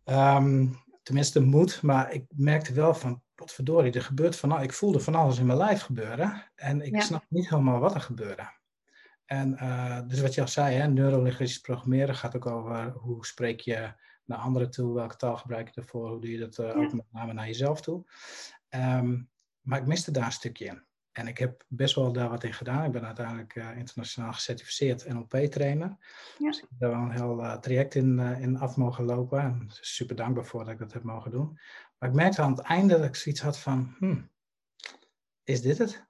Um, 0.05 0.81
tenminste 1.03 1.41
moet, 1.41 1.81
maar 1.81 2.13
ik 2.13 2.25
merkte 2.35 2.73
wel 2.73 2.93
van, 2.93 3.21
potverdorie, 3.43 3.91
er 3.91 4.01
gebeurt 4.01 4.35
van, 4.35 4.61
ik 4.61 4.73
voelde 4.73 4.99
van 4.99 5.15
alles 5.15 5.39
in 5.39 5.45
mijn 5.45 5.57
lijf 5.57 5.81
gebeuren. 5.81 6.51
En 6.55 6.81
ik 6.81 6.95
ja. 6.95 7.01
snap 7.01 7.25
niet 7.29 7.49
helemaal 7.49 7.79
wat 7.79 7.95
er 7.95 8.01
gebeurde. 8.01 8.51
En 9.25 9.51
uh, 9.53 9.99
dus 10.07 10.21
wat 10.21 10.33
je 10.33 10.41
al 10.41 10.47
zei, 10.47 10.75
hè, 10.75 10.87
neurolinguistisch 10.87 11.61
programmeren 11.61 12.15
gaat 12.15 12.35
ook 12.35 12.45
over 12.45 12.91
hoe 12.91 13.25
spreek 13.25 13.59
je 13.59 13.93
naar 14.25 14.37
anderen 14.37 14.71
toe, 14.71 14.93
welke 14.93 15.15
taal 15.15 15.37
gebruik 15.37 15.67
je 15.67 15.81
ervoor, 15.81 16.09
hoe 16.09 16.21
doe 16.21 16.31
je 16.31 16.39
dat 16.39 16.57
uh, 16.57 16.67
ja. 16.67 16.73
ook 16.73 16.93
met 16.93 17.05
name 17.11 17.33
naar 17.33 17.45
jezelf 17.45 17.81
toe. 17.81 18.03
Um, 18.69 19.29
maar 19.61 19.79
ik 19.79 19.87
miste 19.87 20.11
daar 20.11 20.25
een 20.25 20.31
stukje 20.31 20.65
in. 20.65 20.83
En 21.11 21.27
ik 21.27 21.37
heb 21.37 21.63
best 21.67 21.95
wel 21.95 22.13
daar 22.13 22.29
wat 22.29 22.43
in 22.43 22.53
gedaan. 22.53 22.85
Ik 22.85 22.91
ben 22.91 23.05
uiteindelijk 23.05 23.55
uh, 23.55 23.77
internationaal 23.77 24.33
gecertificeerd 24.33 25.07
NLP-trainer. 25.07 25.97
Ja. 26.37 26.47
Dus 26.47 26.57
ik 26.57 26.65
heb 26.69 26.79
daar 26.79 26.89
wel 26.89 26.99
een 26.99 27.11
heel 27.11 27.59
traject 27.59 27.95
in, 27.95 28.19
in 28.19 28.57
af 28.57 28.77
mogen 28.77 29.03
lopen. 29.03 29.39
En 29.39 29.67
super 29.69 30.15
dankbaar 30.15 30.45
voor 30.45 30.63
dat 30.63 30.73
ik 30.73 30.79
dat 30.79 30.93
heb 30.93 31.03
mogen 31.03 31.31
doen. 31.31 31.59
Maar 32.03 32.11
ik 32.11 32.17
merkte 32.17 32.41
aan 32.41 32.51
het 32.51 32.59
einde 32.59 32.97
dat 32.97 33.05
ik 33.05 33.15
zoiets 33.15 33.41
had 33.41 33.59
van, 33.59 33.95
hmm, 33.97 34.29
is 35.43 35.61
dit 35.61 35.77
het? 35.77 36.05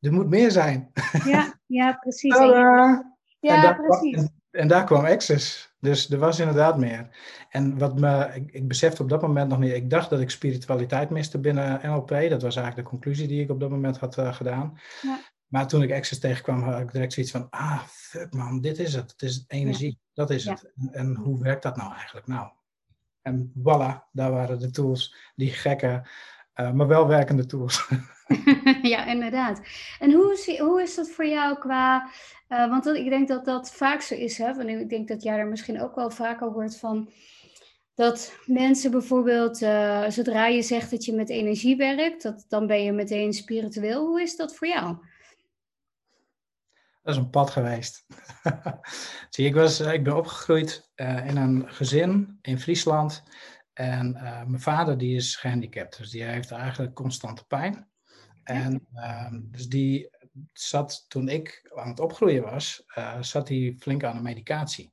Er 0.00 0.12
moet 0.12 0.28
meer 0.28 0.50
zijn. 0.50 0.92
Ja, 1.24 1.60
ja 1.80 1.92
precies. 1.92 2.34
Tadaa! 2.34 3.16
Ja, 3.40 3.54
en 3.54 3.62
dat, 3.62 3.86
precies. 3.86 4.28
En 4.50 4.68
daar 4.68 4.84
kwam 4.84 5.04
Access. 5.04 5.74
Dus 5.80 6.10
er 6.10 6.18
was 6.18 6.38
inderdaad 6.38 6.78
meer. 6.78 7.08
En 7.50 7.78
wat 7.78 7.98
me, 8.00 8.34
ik, 8.34 8.50
ik 8.50 8.68
besefte 8.68 9.02
op 9.02 9.08
dat 9.08 9.22
moment 9.22 9.48
nog 9.48 9.58
niet, 9.58 9.72
ik 9.72 9.90
dacht 9.90 10.10
dat 10.10 10.20
ik 10.20 10.30
spiritualiteit 10.30 11.10
miste 11.10 11.38
binnen 11.38 11.80
NLP. 11.82 12.08
Dat 12.08 12.42
was 12.42 12.56
eigenlijk 12.56 12.76
de 12.76 12.90
conclusie 12.90 13.28
die 13.28 13.42
ik 13.42 13.50
op 13.50 13.60
dat 13.60 13.70
moment 13.70 13.98
had 13.98 14.18
uh, 14.18 14.34
gedaan. 14.34 14.78
Ja. 15.02 15.20
Maar 15.46 15.68
toen 15.68 15.82
ik 15.82 15.92
Access 15.92 16.20
tegenkwam, 16.20 16.62
had 16.62 16.80
ik 16.80 16.92
direct 16.92 17.12
zoiets 17.12 17.32
van, 17.32 17.46
ah, 17.50 17.82
fuck 17.86 18.34
man, 18.34 18.60
dit 18.60 18.78
is 18.78 18.94
het. 18.94 19.10
Het 19.10 19.22
is 19.22 19.44
energie, 19.46 19.98
dat 20.12 20.30
is 20.30 20.44
het. 20.44 20.72
En, 20.76 20.92
en, 20.92 21.14
hoe 21.14 21.42
werkt 21.42 21.62
dat 21.62 21.76
nou 21.76 21.94
eigenlijk? 21.94 22.26
Nou, 22.26 22.50
en 23.28 23.52
voilà, 23.58 24.10
daar 24.12 24.30
waren 24.30 24.58
de 24.58 24.70
tools, 24.70 25.14
die 25.34 25.50
gekke, 25.50 26.08
uh, 26.60 26.72
maar 26.72 26.86
wel 26.86 27.06
werkende 27.06 27.46
tools. 27.46 27.88
ja, 28.82 29.06
inderdaad. 29.06 29.60
En 29.98 30.12
hoe, 30.12 30.56
hoe 30.58 30.82
is 30.82 30.94
dat 30.94 31.10
voor 31.10 31.26
jou 31.26 31.58
qua, 31.58 32.10
uh, 32.48 32.68
want 32.70 32.86
ik 32.86 33.08
denk 33.08 33.28
dat 33.28 33.44
dat 33.44 33.72
vaak 33.72 34.00
zo 34.00 34.14
is, 34.14 34.38
hè? 34.38 34.54
Want 34.54 34.68
ik 34.68 34.88
denk 34.88 35.08
dat 35.08 35.22
jij 35.22 35.38
er 35.38 35.46
misschien 35.46 35.80
ook 35.80 35.94
wel 35.94 36.10
vaker 36.10 36.48
hoort 36.48 36.78
van, 36.78 37.10
dat 37.94 38.32
mensen 38.46 38.90
bijvoorbeeld, 38.90 39.62
uh, 39.62 40.08
zodra 40.08 40.46
je 40.46 40.62
zegt 40.62 40.90
dat 40.90 41.04
je 41.04 41.12
met 41.12 41.30
energie 41.30 41.76
werkt, 41.76 42.22
dat, 42.22 42.44
dan 42.48 42.66
ben 42.66 42.82
je 42.82 42.92
meteen 42.92 43.32
spiritueel. 43.32 44.06
Hoe 44.06 44.22
is 44.22 44.36
dat 44.36 44.54
voor 44.54 44.68
jou? 44.68 44.96
Dat 47.08 47.16
is 47.16 47.22
een 47.22 47.30
pad 47.30 47.50
geweest. 47.50 48.06
Zie, 49.30 49.46
ik, 49.46 49.54
was, 49.54 49.80
ik 49.80 50.04
ben 50.04 50.16
opgegroeid 50.16 50.90
uh, 50.96 51.26
in 51.26 51.36
een 51.36 51.64
gezin 51.68 52.38
in 52.42 52.58
Friesland. 52.58 53.22
En 53.72 54.14
uh, 54.14 54.44
mijn 54.44 54.60
vader 54.60 54.98
die 54.98 55.16
is 55.16 55.36
gehandicapt, 55.36 55.98
dus 55.98 56.10
die 56.10 56.22
heeft 56.22 56.50
eigenlijk 56.50 56.94
constante 56.94 57.44
pijn. 57.44 57.88
En 58.44 58.86
uh, 58.94 59.26
dus 59.32 59.68
die 59.68 60.10
zat 60.52 61.04
toen 61.08 61.28
ik 61.28 61.70
aan 61.74 61.88
het 61.88 62.00
opgroeien 62.00 62.42
was, 62.42 62.82
zat 63.20 63.48
hij 63.48 63.76
flink 63.78 64.04
aan 64.04 64.16
de 64.16 64.22
medicatie. 64.22 64.92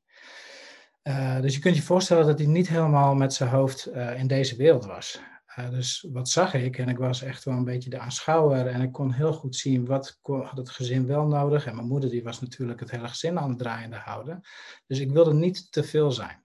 dus 1.41 1.53
je 1.53 1.59
kunt 1.59 1.75
je 1.75 1.81
voorstellen 1.81 2.25
dat 2.25 2.39
hij 2.39 2.47
niet 2.47 2.69
helemaal 2.69 3.15
met 3.15 3.33
zijn 3.33 3.49
hoofd 3.49 3.87
in 4.15 4.27
deze 4.27 4.55
wereld 4.55 4.85
was. 4.85 5.19
Uh, 5.59 5.69
dus 5.69 6.07
wat 6.11 6.29
zag 6.29 6.53
ik? 6.53 6.77
En 6.77 6.89
ik 6.89 6.97
was 6.97 7.21
echt 7.21 7.43
wel 7.43 7.53
een 7.53 7.63
beetje 7.63 7.89
de 7.89 7.99
aanschouwer. 7.99 8.67
En 8.67 8.81
ik 8.81 8.91
kon 8.91 9.11
heel 9.11 9.33
goed 9.33 9.55
zien 9.55 9.85
wat 9.85 10.19
had 10.23 10.57
het 10.57 10.69
gezin 10.69 11.07
wel 11.07 11.25
nodig. 11.25 11.65
En 11.65 11.75
mijn 11.75 11.87
moeder 11.87 12.09
die 12.09 12.23
was 12.23 12.41
natuurlijk 12.41 12.79
het 12.79 12.91
hele 12.91 13.07
gezin 13.07 13.39
aan 13.39 13.49
het 13.49 13.59
draaiende 13.59 13.95
houden. 13.95 14.41
Dus 14.87 14.99
ik 14.99 15.11
wilde 15.11 15.33
niet 15.33 15.71
te 15.71 15.83
veel 15.83 16.11
zijn. 16.11 16.43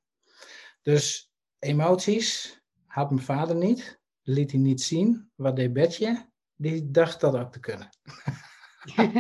Dus 0.83 1.33
emoties 1.59 2.61
had 2.87 3.11
mijn 3.11 3.25
vader 3.25 3.57
niet. 3.57 4.01
Liet 4.23 4.51
hij 4.51 4.61
niet 4.61 4.83
zien. 4.83 5.31
Wat 5.35 5.57
deed 5.57 5.73
Betje? 5.73 6.29
Die 6.57 6.91
dacht 6.91 7.21
dat 7.21 7.37
ook 7.37 7.53
te 7.53 7.61
kunnen. 7.61 7.89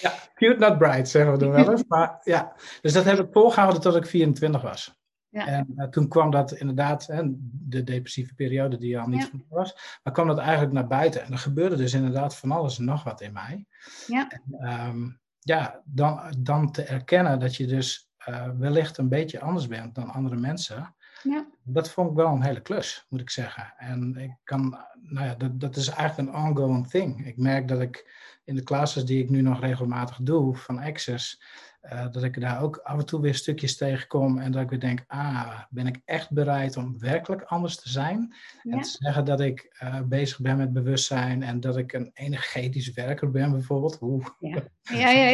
ja, 0.00 0.14
cute 0.34 0.56
not 0.58 0.78
bright, 0.78 1.08
zeggen 1.08 1.32
we 1.32 1.38
dan 1.38 1.50
wel 1.50 1.70
eens. 1.70 1.84
Maar 1.88 2.20
ja, 2.24 2.56
dus 2.80 2.92
dat 2.92 3.04
heb 3.04 3.18
ik 3.18 3.32
volgehouden 3.32 3.80
tot 3.80 3.96
ik 3.96 4.06
24 4.06 4.62
was. 4.62 4.99
Ja. 5.30 5.46
En 5.46 5.72
uh, 5.76 5.84
toen 5.84 6.08
kwam 6.08 6.30
dat 6.30 6.52
inderdaad, 6.52 7.06
hè, 7.06 7.22
de 7.68 7.84
depressieve 7.84 8.34
periode 8.34 8.78
die 8.78 8.98
al 8.98 9.06
niet 9.06 9.30
ja. 9.32 9.38
was, 9.48 9.98
maar 10.02 10.12
kwam 10.12 10.26
dat 10.26 10.38
eigenlijk 10.38 10.72
naar 10.72 10.86
buiten. 10.86 11.22
En 11.22 11.32
er 11.32 11.38
gebeurde 11.38 11.76
dus 11.76 11.94
inderdaad 11.94 12.36
van 12.36 12.50
alles 12.50 12.78
en 12.78 12.84
nog 12.84 13.04
wat 13.04 13.20
in 13.20 13.32
mij. 13.32 13.66
Ja, 14.06 14.28
en, 14.28 14.72
um, 14.72 15.20
ja 15.38 15.82
dan, 15.84 16.34
dan 16.38 16.72
te 16.72 16.82
erkennen 16.82 17.40
dat 17.40 17.56
je 17.56 17.66
dus 17.66 18.10
uh, 18.28 18.48
wellicht 18.58 18.98
een 18.98 19.08
beetje 19.08 19.40
anders 19.40 19.66
bent 19.66 19.94
dan 19.94 20.10
andere 20.10 20.36
mensen. 20.36 20.94
Ja. 21.22 21.46
Dat 21.62 21.90
vond 21.90 22.10
ik 22.10 22.16
wel 22.16 22.34
een 22.34 22.42
hele 22.42 22.60
klus, 22.60 23.06
moet 23.08 23.20
ik 23.20 23.30
zeggen. 23.30 23.74
En 23.76 24.16
ik 24.16 24.36
kan, 24.44 24.78
nou 25.02 25.26
ja, 25.26 25.34
dat, 25.34 25.60
dat 25.60 25.76
is 25.76 25.88
eigenlijk 25.88 26.28
een 26.28 26.42
ongoing 26.42 26.88
thing. 26.88 27.26
Ik 27.26 27.36
merk 27.36 27.68
dat 27.68 27.80
ik 27.80 28.10
in 28.44 28.54
de 28.54 28.62
classes 28.62 29.04
die 29.04 29.22
ik 29.22 29.30
nu 29.30 29.40
nog 29.40 29.60
regelmatig 29.60 30.18
doe 30.22 30.56
van 30.56 30.78
Access, 30.78 31.42
uh, 31.82 32.06
dat 32.10 32.22
ik 32.22 32.40
daar 32.40 32.62
ook 32.62 32.76
af 32.76 32.98
en 32.98 33.06
toe 33.06 33.20
weer 33.20 33.34
stukjes 33.34 33.76
tegenkom 33.76 34.38
en 34.38 34.52
dat 34.52 34.62
ik 34.62 34.70
weer 34.70 34.80
denk, 34.80 35.04
ah, 35.06 35.60
ben 35.70 35.86
ik 35.86 36.00
echt 36.04 36.30
bereid 36.30 36.76
om 36.76 36.98
werkelijk 36.98 37.42
anders 37.42 37.76
te 37.76 37.88
zijn? 37.88 38.34
En 38.62 38.80
te 38.80 38.96
zeggen 38.98 39.24
dat 39.24 39.40
ik 39.40 39.80
uh, 39.82 40.00
bezig 40.02 40.40
ben 40.40 40.56
met 40.56 40.72
bewustzijn 40.72 41.42
en 41.42 41.60
dat 41.60 41.76
ik 41.76 41.92
een 41.92 42.10
energetisch 42.14 42.92
werker 42.92 43.30
ben 43.30 43.50
bijvoorbeeld. 43.50 43.98
Oeh. 44.00 44.26
Ja, 44.38 44.62
ja, 45.10 45.10
ja. 45.10 45.28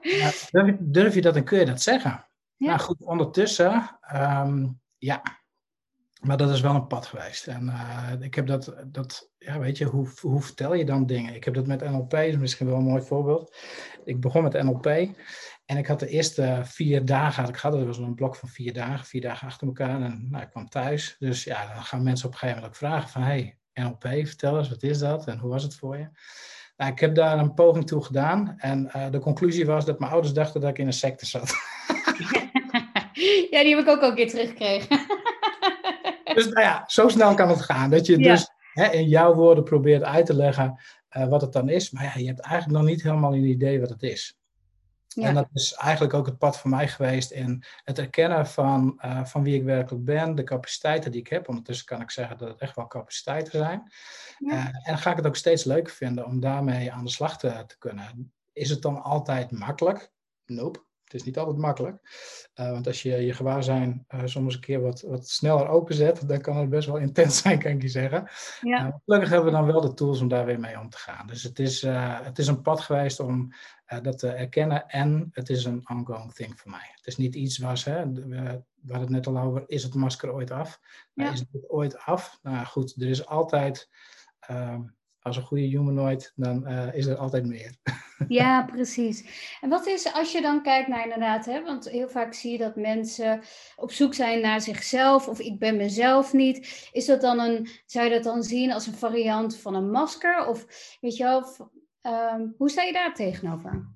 ja. 0.00 0.30
durf, 0.50 0.76
durf, 0.80 1.14
je 1.14 1.20
dat 1.20 1.36
en 1.36 1.44
kun 1.44 1.58
je 1.58 1.66
dat 1.66 1.82
zeggen? 1.82 2.26
Nou 2.56 2.78
goed, 2.78 3.04
ondertussen, 3.04 3.98
um, 4.14 4.80
ja, 4.98 5.22
maar 6.20 6.36
dat 6.36 6.50
is 6.50 6.60
wel 6.60 6.74
een 6.74 6.86
pad 6.86 7.06
geweest. 7.06 7.46
En 7.46 7.66
uh, 7.66 8.12
ik 8.20 8.34
heb 8.34 8.46
dat, 8.46 8.74
dat, 8.86 9.30
ja, 9.38 9.58
weet 9.58 9.78
je, 9.78 9.84
hoe, 9.84 10.08
hoe 10.20 10.42
vertel 10.42 10.74
je 10.74 10.84
dan 10.84 11.06
dingen? 11.06 11.34
Ik 11.34 11.44
heb 11.44 11.54
dat 11.54 11.66
met 11.66 11.90
NLP, 11.90 12.14
is 12.14 12.36
misschien 12.36 12.66
wel 12.66 12.76
een 12.76 12.84
mooi 12.84 13.02
voorbeeld. 13.02 13.56
Ik 14.04 14.20
begon 14.20 14.42
met 14.42 14.62
NLP 14.62 14.86
en 15.66 15.76
ik 15.76 15.86
had 15.86 16.00
de 16.00 16.08
eerste 16.08 16.60
vier 16.64 17.04
dagen, 17.04 17.40
had 17.40 17.50
ik 17.50 17.56
gehad, 17.56 17.76
dat 17.76 17.86
was 17.86 17.98
een 17.98 18.14
blok 18.14 18.36
van 18.36 18.48
vier 18.48 18.72
dagen, 18.72 19.06
vier 19.06 19.20
dagen 19.20 19.46
achter 19.46 19.66
elkaar. 19.66 20.02
En 20.02 20.26
nou, 20.30 20.42
ik 20.42 20.50
kwam 20.50 20.68
thuis. 20.68 21.16
Dus 21.18 21.44
ja, 21.44 21.74
dan 21.74 21.82
gaan 21.82 22.02
mensen 22.02 22.26
op 22.26 22.32
een 22.32 22.38
gegeven 22.38 22.62
moment 22.62 22.76
ook 22.76 22.88
vragen 22.88 23.08
van, 23.08 23.22
hey, 23.22 23.58
NLP, 23.74 24.02
vertel 24.02 24.58
eens, 24.58 24.68
wat 24.68 24.82
is 24.82 24.98
dat 24.98 25.26
en 25.26 25.38
hoe 25.38 25.50
was 25.50 25.62
het 25.62 25.74
voor 25.74 25.96
je? 25.96 26.08
Nou, 26.76 26.92
ik 26.92 26.98
heb 26.98 27.14
daar 27.14 27.38
een 27.38 27.54
poging 27.54 27.86
toe 27.86 28.04
gedaan 28.04 28.54
en 28.56 28.90
uh, 28.96 29.10
de 29.10 29.18
conclusie 29.18 29.66
was 29.66 29.84
dat 29.84 29.98
mijn 29.98 30.12
ouders 30.12 30.34
dachten 30.34 30.60
dat 30.60 30.70
ik 30.70 30.78
in 30.78 30.86
een 30.86 30.92
secte 30.92 31.26
zat. 31.26 31.48
ja, 33.50 33.62
die 33.62 33.76
heb 33.76 33.78
ik 33.78 33.88
ook 33.88 34.00
al 34.00 34.08
een 34.08 34.14
keer 34.14 34.28
teruggekregen. 34.28 35.06
dus 36.34 36.48
nou 36.48 36.60
ja, 36.60 36.84
zo 36.86 37.08
snel 37.08 37.34
kan 37.34 37.48
het 37.48 37.60
gaan. 37.60 37.90
Dat 37.90 38.06
je 38.06 38.18
dus 38.18 38.50
hè, 38.72 38.86
in 38.86 39.08
jouw 39.08 39.34
woorden 39.34 39.64
probeert 39.64 40.02
uit 40.02 40.26
te 40.26 40.34
leggen 40.34 40.80
uh, 41.16 41.28
wat 41.28 41.40
het 41.40 41.52
dan 41.52 41.68
is. 41.68 41.90
Maar 41.90 42.04
ja, 42.04 42.12
je 42.14 42.26
hebt 42.26 42.40
eigenlijk 42.40 42.80
nog 42.80 42.90
niet 42.90 43.02
helemaal 43.02 43.34
een 43.34 43.44
idee 43.44 43.80
wat 43.80 43.88
het 43.88 44.02
is. 44.02 44.38
Ja. 45.08 45.28
En 45.28 45.34
dat 45.34 45.48
is 45.52 45.72
eigenlijk 45.72 46.14
ook 46.14 46.26
het 46.26 46.38
pad 46.38 46.58
voor 46.58 46.70
mij 46.70 46.88
geweest 46.88 47.30
in 47.30 47.64
het 47.84 47.98
erkennen 47.98 48.46
van, 48.46 49.00
uh, 49.04 49.24
van 49.24 49.42
wie 49.42 49.54
ik 49.54 49.64
werkelijk 49.64 50.04
ben, 50.04 50.34
de 50.34 50.44
capaciteiten 50.44 51.10
die 51.10 51.20
ik 51.20 51.28
heb. 51.28 51.48
Ondertussen 51.48 51.86
kan 51.86 52.00
ik 52.00 52.10
zeggen 52.10 52.38
dat 52.38 52.48
het 52.48 52.60
echt 52.60 52.76
wel 52.76 52.86
capaciteiten 52.86 53.58
zijn. 53.58 53.92
Ja. 54.38 54.54
Uh, 54.54 54.68
en 54.82 54.98
ga 54.98 55.10
ik 55.10 55.16
het 55.16 55.26
ook 55.26 55.36
steeds 55.36 55.64
leuker 55.64 55.92
vinden 55.92 56.26
om 56.26 56.40
daarmee 56.40 56.92
aan 56.92 57.04
de 57.04 57.10
slag 57.10 57.38
te, 57.38 57.64
te 57.66 57.78
kunnen. 57.78 58.32
Is 58.52 58.70
het 58.70 58.82
dan 58.82 59.02
altijd 59.02 59.50
makkelijk? 59.50 60.10
Nope. 60.46 60.86
Het 61.08 61.20
is 61.20 61.26
niet 61.26 61.38
altijd 61.38 61.56
makkelijk. 61.56 61.96
Uh, 62.54 62.70
want 62.70 62.86
als 62.86 63.02
je 63.02 63.16
je 63.16 63.32
gewaarzijn 63.32 64.04
uh, 64.14 64.20
soms 64.24 64.54
een 64.54 64.60
keer 64.60 64.80
wat, 64.80 65.00
wat 65.00 65.28
sneller 65.28 65.68
openzet, 65.68 66.28
dan 66.28 66.40
kan 66.40 66.56
het 66.56 66.68
best 66.68 66.86
wel 66.86 66.96
intens 66.96 67.38
zijn, 67.42 67.58
kan 67.58 67.70
ik 67.70 67.82
je 67.82 67.88
zeggen. 67.88 68.28
Ja. 68.60 68.86
Uh, 68.86 68.94
gelukkig 69.04 69.30
hebben 69.30 69.52
we 69.52 69.58
dan 69.58 69.66
wel 69.66 69.80
de 69.80 69.94
tools 69.94 70.20
om 70.20 70.28
daar 70.28 70.44
weer 70.44 70.60
mee 70.60 70.78
om 70.78 70.90
te 70.90 70.98
gaan. 70.98 71.26
Dus 71.26 71.42
het 71.42 71.58
is, 71.58 71.82
het 72.22 72.38
is 72.38 72.46
een 72.46 72.62
pad 72.62 72.80
geweest 72.80 73.20
om 73.20 73.52
dat 74.02 74.18
te 74.18 74.28
erkennen 74.28 74.88
en 74.88 75.28
het 75.32 75.48
is 75.48 75.64
een 75.64 75.88
ongoing 75.90 76.32
thing 76.32 76.60
voor 76.60 76.70
mij. 76.70 76.92
Het 76.94 77.06
is 77.06 77.16
niet 77.16 77.34
iets 77.34 77.58
was, 77.58 77.84
hè, 77.84 78.12
we, 78.12 78.98
het 78.98 79.08
net 79.08 79.26
al 79.26 79.38
over, 79.38 79.64
is 79.66 79.82
het 79.82 79.94
masker 79.94 80.32
ooit 80.32 80.50
af? 80.50 80.80
Ja. 81.14 81.32
Is 81.32 81.38
het 81.38 81.68
ooit 81.68 81.98
af? 81.98 82.38
Nou 82.42 82.66
goed, 82.66 83.02
er 83.02 83.08
is 83.08 83.26
altijd 83.26 83.88
ehm, 84.40 84.80
als 85.28 85.36
een 85.36 85.42
goede 85.42 85.64
humanoid, 85.64 86.32
dan 86.36 86.70
uh, 86.70 86.94
is 86.94 87.06
er 87.06 87.16
altijd 87.16 87.46
meer. 87.46 87.76
Ja, 88.28 88.64
precies. 88.64 89.24
En 89.60 89.68
wat 89.68 89.86
is, 89.86 90.12
als 90.12 90.32
je 90.32 90.40
dan 90.40 90.62
kijkt 90.62 90.88
naar 90.88 91.02
inderdaad, 91.02 91.44
hè, 91.44 91.62
want 91.62 91.88
heel 91.88 92.08
vaak 92.08 92.34
zie 92.34 92.52
je 92.52 92.58
dat 92.58 92.76
mensen 92.76 93.40
op 93.76 93.92
zoek 93.92 94.14
zijn 94.14 94.40
naar 94.40 94.60
zichzelf 94.60 95.28
of 95.28 95.40
ik 95.40 95.58
ben 95.58 95.76
mezelf 95.76 96.32
niet. 96.32 96.88
Is 96.92 97.06
dat 97.06 97.20
dan 97.20 97.38
een, 97.38 97.68
zou 97.86 98.04
je 98.04 98.10
dat 98.10 98.22
dan 98.22 98.42
zien 98.42 98.72
als 98.72 98.86
een 98.86 98.94
variant 98.94 99.56
van 99.56 99.74
een 99.74 99.90
masker? 99.90 100.46
Of 100.46 100.66
weet 101.00 101.16
je 101.16 101.24
wel, 101.24 101.70
um, 102.02 102.54
hoe 102.56 102.70
sta 102.70 102.82
je 102.82 102.92
daar 102.92 103.14
tegenover? 103.14 103.88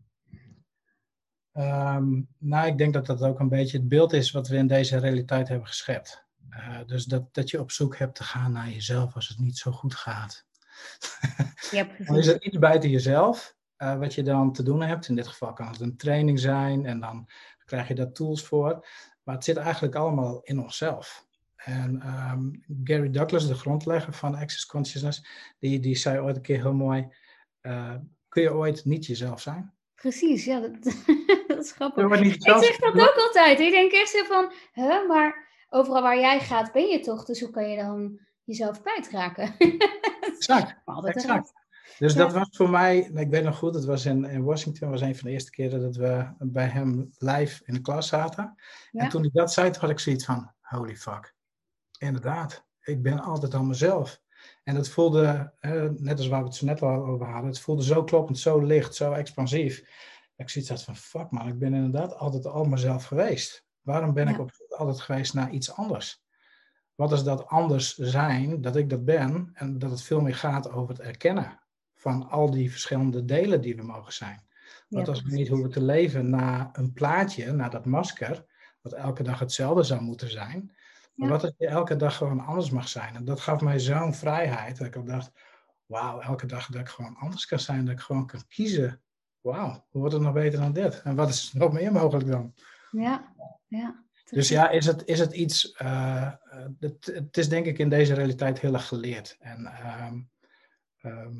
Um, 1.53 2.29
nou, 2.39 2.67
ik 2.67 2.79
denk 2.79 2.93
dat 2.93 3.07
dat 3.07 3.23
ook 3.23 3.41
een 3.41 3.49
beetje 3.49 3.79
het 3.79 3.89
beeld 3.89 4.13
is 4.13 4.31
wat 4.31 4.49
we 4.49 4.57
in 4.57 4.67
deze 4.67 4.99
realiteit 4.99 5.49
hebben 5.49 5.67
geschept. 5.67 6.25
Uh, 6.51 6.79
dus 6.87 7.05
dat, 7.05 7.35
dat 7.35 7.51
je 7.51 7.61
op 7.61 7.71
zoek 7.71 7.97
hebt 7.97 8.15
te 8.15 8.25
gaan 8.25 8.53
naar 8.53 8.69
jezelf 8.69 9.15
als 9.15 9.29
het 9.29 9.39
niet 9.39 9.59
zo 9.59 9.71
goed 9.71 9.95
gaat. 9.95 10.47
Ja, 11.71 11.87
dan 12.07 12.17
is 12.17 12.27
er 12.27 12.43
iets 12.43 12.59
buiten 12.59 12.91
jezelf 12.91 13.57
uh, 13.79 13.99
wat 13.99 14.15
je 14.15 14.23
dan 14.23 14.53
te 14.53 14.63
doen 14.63 14.83
hebt. 14.83 15.09
In 15.09 15.15
dit 15.15 15.27
geval 15.27 15.53
kan 15.53 15.67
het 15.67 15.81
een 15.81 15.97
training 15.97 16.41
zijn 16.41 16.87
en 16.87 17.01
dan 17.01 17.29
krijg 17.65 17.89
je 17.89 17.95
daar 17.95 18.13
tools 18.13 18.45
voor. 18.45 18.87
Maar 19.23 19.35
het 19.35 19.45
zit 19.45 19.57
eigenlijk 19.57 19.95
allemaal 19.95 20.41
in 20.43 20.59
onszelf. 20.59 21.27
En 21.57 22.03
um, 22.07 22.65
Gary 22.85 23.11
Douglas, 23.11 23.47
de 23.47 23.55
grondlegger 23.55 24.13
van 24.13 24.35
Access 24.35 24.67
Consciousness, 24.67 25.27
die, 25.59 25.81
die 25.81 25.97
zei 25.97 26.21
ooit 26.21 26.37
een 26.37 26.43
keer 26.43 26.61
heel 26.61 26.75
mooi: 26.75 27.09
uh, 27.63 27.95
Kun 28.29 28.43
je 28.43 28.55
ooit 28.55 28.85
niet 28.85 29.07
jezelf 29.07 29.41
zijn? 29.41 29.73
Precies, 29.95 30.45
ja, 30.45 30.61
dat, 30.61 30.83
dat 31.49 31.65
is 31.65 31.73
grappig. 31.73 32.21
Ik 32.21 32.43
zeg 32.43 32.77
dat 32.77 32.95
ook 32.95 33.17
altijd. 33.17 33.61
Ik 33.61 33.71
denk 33.71 33.93
echt 33.93 34.11
zo 34.11 34.25
van, 34.25 34.53
hè, 34.73 35.07
maar 35.07 35.49
overal 35.69 36.03
waar 36.03 36.19
jij 36.19 36.41
gaat 36.41 36.73
ben 36.73 36.87
je 36.87 37.01
toch, 37.01 37.25
dus 37.25 37.41
hoe 37.41 37.51
kan 37.51 37.71
je 37.71 37.77
dan 37.77 38.19
jezelf 38.45 38.81
kwijtraken. 38.81 39.55
exact, 40.21 40.75
exact. 41.15 41.53
Dus 41.99 42.15
dat 42.15 42.33
was 42.33 42.49
voor 42.53 42.71
mij, 42.71 42.99
ik 42.99 43.31
weet 43.31 43.45
nog 43.45 43.59
goed, 43.59 43.75
het 43.75 43.85
was 43.85 44.07
in, 44.07 44.25
in 44.25 44.45
Washington, 44.45 44.91
was 44.91 45.01
een 45.01 45.17
van 45.17 45.29
de 45.29 45.33
eerste 45.33 45.51
keren 45.51 45.81
dat 45.81 45.97
we 45.97 46.27
bij 46.39 46.67
hem 46.67 47.11
live 47.19 47.63
in 47.65 47.75
de 47.75 47.81
klas 47.81 48.09
zaten. 48.09 48.55
En 48.93 49.09
toen 49.09 49.21
hij 49.21 49.31
dat 49.33 49.53
zei, 49.53 49.71
had 49.79 49.91
ik 49.91 49.99
zoiets 49.99 50.25
van, 50.25 50.53
holy 50.61 50.97
fuck. 50.97 51.35
Inderdaad, 51.99 52.65
ik 52.81 53.03
ben 53.03 53.21
altijd 53.21 53.55
al 53.55 53.65
mezelf. 53.65 54.21
En 54.65 54.77
het 54.77 54.89
voelde, 54.89 55.53
net 55.97 56.19
als 56.19 56.29
waar 56.29 56.41
we 56.41 56.47
het 56.47 56.55
zo 56.55 56.67
net 56.67 56.83
al 56.83 57.05
over 57.05 57.27
hadden, 57.27 57.51
het 57.51 57.61
voelde 57.61 57.85
zo 57.85 58.05
kloppend, 58.05 58.39
zo 58.39 58.61
licht, 58.61 58.95
zo 58.95 59.13
expansief. 59.13 59.85
ik 60.37 60.49
zoiets 60.49 60.71
had 60.71 60.83
van, 60.83 60.97
fuck 60.97 61.31
man, 61.31 61.49
ik 61.49 61.59
ben 61.59 61.75
inderdaad 61.75 62.17
altijd 62.17 62.47
al 62.47 62.65
mezelf 62.65 63.05
geweest. 63.05 63.65
Waarom 63.81 64.13
ben 64.13 64.29
ik 64.29 64.39
op, 64.39 64.51
altijd 64.69 65.01
geweest 65.01 65.35
naar 65.35 65.51
iets 65.51 65.73
anders? 65.73 66.22
Wat 67.03 67.13
is 67.13 67.23
dat 67.23 67.47
anders 67.47 67.97
zijn, 67.97 68.61
dat 68.61 68.77
ik 68.77 68.91
dat 68.91 69.05
ben, 69.05 69.51
en 69.55 69.79
dat 69.79 69.91
het 69.91 70.03
veel 70.03 70.21
meer 70.21 70.35
gaat 70.35 70.71
over 70.71 70.89
het 70.89 71.01
erkennen 71.01 71.61
van 71.95 72.31
al 72.31 72.51
die 72.51 72.71
verschillende 72.71 73.25
delen 73.25 73.61
die 73.61 73.77
we 73.77 73.83
mogen 73.83 74.13
zijn. 74.13 74.43
Want 74.89 75.09
als 75.09 75.23
we 75.23 75.31
niet 75.31 75.49
hoeven 75.49 75.71
te 75.71 75.83
leven 75.83 76.31
naar 76.31 76.69
een 76.73 76.93
plaatje, 76.93 77.53
naar 77.53 77.71
dat 77.71 77.85
masker, 77.85 78.45
wat 78.81 78.93
elke 78.93 79.23
dag 79.23 79.39
hetzelfde 79.39 79.83
zou 79.83 80.01
moeten 80.01 80.31
zijn, 80.31 80.77
maar 81.15 81.29
wat 81.29 81.43
als 81.43 81.55
je 81.57 81.67
elke 81.67 81.97
dag 81.97 82.17
gewoon 82.17 82.41
anders 82.41 82.71
mag 82.71 82.89
zijn. 82.89 83.15
En 83.15 83.25
dat 83.25 83.41
gaf 83.41 83.61
mij 83.61 83.79
zo'n 83.81 84.15
vrijheid, 84.15 84.79
dat 84.79 84.87
ik 84.87 84.97
ook 84.97 85.07
dacht, 85.07 85.33
wauw, 85.87 86.21
elke 86.21 86.47
dag 86.47 86.67
dat 86.67 86.81
ik 86.81 86.89
gewoon 86.89 87.17
anders 87.17 87.47
kan 87.47 87.61
zijn, 87.61 87.85
dat 87.85 87.95
ik 87.95 88.01
gewoon 88.01 88.27
kan 88.27 88.43
kiezen. 88.49 89.01
Wauw, 89.41 89.71
hoe 89.89 90.01
wordt 90.01 90.15
het 90.15 90.23
nog 90.23 90.33
beter 90.33 90.61
dan 90.61 90.73
dit? 90.73 91.03
En 91.03 91.15
wat 91.15 91.29
is 91.29 91.53
nog 91.53 91.73
meer 91.73 91.93
mogelijk 91.93 92.29
dan? 92.29 92.55
Ja, 92.91 93.35
ja. 93.67 94.05
Dus 94.33 94.49
ja, 94.49 94.71
is 94.71 94.87
het, 94.87 95.05
is 95.05 95.19
het 95.19 95.33
iets, 95.33 95.75
uh, 95.83 96.33
het, 96.79 97.07
het, 97.07 97.37
is 97.37 97.49
denk 97.49 97.67
ik 97.67 97.79
in 97.79 97.89
deze 97.89 98.15
realiteit 98.15 98.61
heel 98.61 98.73
erg 98.73 98.89
geleerd. 98.89 99.37
En 99.41 99.67
ehm, 99.67 100.21
ehm, 101.01 101.35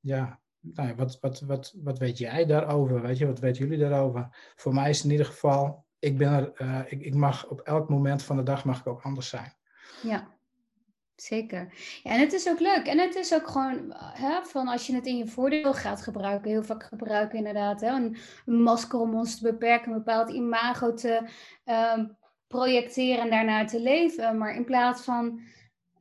ja, 0.00 0.40
nou 0.60 0.88
ja, 0.88 0.94
wat, 0.94 1.18
wat, 1.20 1.40
wat, 1.40 1.74
wat 1.76 1.98
weet 1.98 2.18
jij 2.18 2.46
daarover? 2.46 3.02
Weet 3.02 3.18
je, 3.18 3.26
wat 3.26 3.38
weten 3.38 3.68
jullie 3.68 3.88
daarover? 3.88 4.52
Voor 4.56 4.74
mij 4.74 4.90
is 4.90 5.04
in 5.04 5.10
ieder 5.10 5.26
geval, 5.26 5.84
ik 5.98 6.18
ben 6.18 6.32
er, 6.32 6.52
uh, 6.62 6.80
ik, 6.92 7.00
ik 7.00 7.14
mag 7.14 7.46
op 7.46 7.60
elk 7.60 7.88
moment 7.88 8.22
van 8.22 8.36
de 8.36 8.42
dag 8.42 8.64
mag 8.64 8.78
ik 8.78 8.86
ook 8.86 9.02
anders 9.02 9.28
zijn. 9.28 9.54
Ja, 10.02 10.36
Zeker. 11.16 11.72
En 12.02 12.20
het 12.20 12.32
is 12.32 12.48
ook 12.48 12.60
leuk. 12.60 12.86
En 12.86 12.98
het 12.98 13.14
is 13.14 13.34
ook 13.34 13.48
gewoon, 13.48 13.94
hè, 13.96 14.42
van 14.42 14.68
als 14.68 14.86
je 14.86 14.94
het 14.94 15.06
in 15.06 15.16
je 15.16 15.26
voordeel 15.26 15.74
gaat 15.74 16.02
gebruiken, 16.02 16.50
heel 16.50 16.62
vaak 16.62 16.82
gebruiken 16.82 17.38
inderdaad, 17.38 17.80
hè, 17.80 17.88
een, 17.88 18.16
masker 18.44 18.98
om 18.98 19.14
ons 19.14 19.38
te 19.38 19.42
beperken, 19.42 19.92
een 19.92 19.98
bepaald 19.98 20.30
imago 20.30 20.94
te 20.94 21.28
um, 21.64 22.16
projecteren 22.46 23.22
en 23.22 23.30
daarnaar 23.30 23.66
te 23.66 23.80
leven. 23.80 24.38
Maar 24.38 24.54
in 24.54 24.64
plaats 24.64 25.02
van 25.02 25.40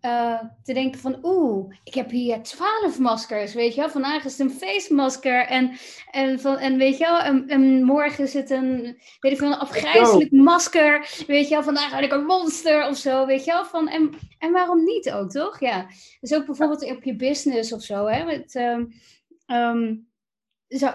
uh, 0.05 0.41
te 0.63 0.73
denken 0.73 0.99
van, 0.99 1.19
oeh, 1.23 1.75
ik 1.83 1.93
heb 1.93 2.09
hier 2.09 2.41
twaalf 2.41 2.99
maskers, 2.99 3.53
weet 3.53 3.75
je 3.75 3.81
wel. 3.81 3.89
Vandaag 3.89 4.25
is 4.25 4.37
het 4.37 4.47
een 4.47 4.57
feestmasker 4.57 5.45
en, 5.45 5.77
en, 6.11 6.39
van, 6.39 6.57
en 6.57 6.77
weet 6.77 6.97
je 6.97 7.03
wel, 7.03 7.19
en, 7.19 7.47
en 7.47 7.83
morgen 7.83 8.23
is 8.23 8.33
het 8.33 8.49
een, 8.49 8.81
weet 9.19 9.31
ik 9.31 9.37
veel, 9.37 9.47
een 9.47 9.57
afgrijzelijk 9.57 10.31
masker, 10.31 11.23
weet 11.27 11.47
je 11.47 11.53
wel. 11.53 11.63
Vandaag 11.63 11.91
had 11.91 12.03
ik 12.03 12.11
een 12.11 12.25
monster 12.25 12.87
of 12.87 12.97
zo, 12.97 13.25
weet 13.25 13.45
je 13.45 13.51
wel. 13.51 13.65
Van, 13.65 13.87
en, 13.87 14.09
en 14.39 14.51
waarom 14.51 14.83
niet 14.83 15.11
ook, 15.11 15.29
toch? 15.29 15.59
Ja, 15.59 15.87
dus 16.19 16.33
ook 16.33 16.45
bijvoorbeeld 16.45 16.91
op 16.91 17.03
je 17.03 17.15
business 17.15 17.73
of 17.73 17.81
zo, 17.81 18.05
hè. 18.07 18.25
Met, 18.25 18.55
um, 18.55 18.93
um, 19.47 20.07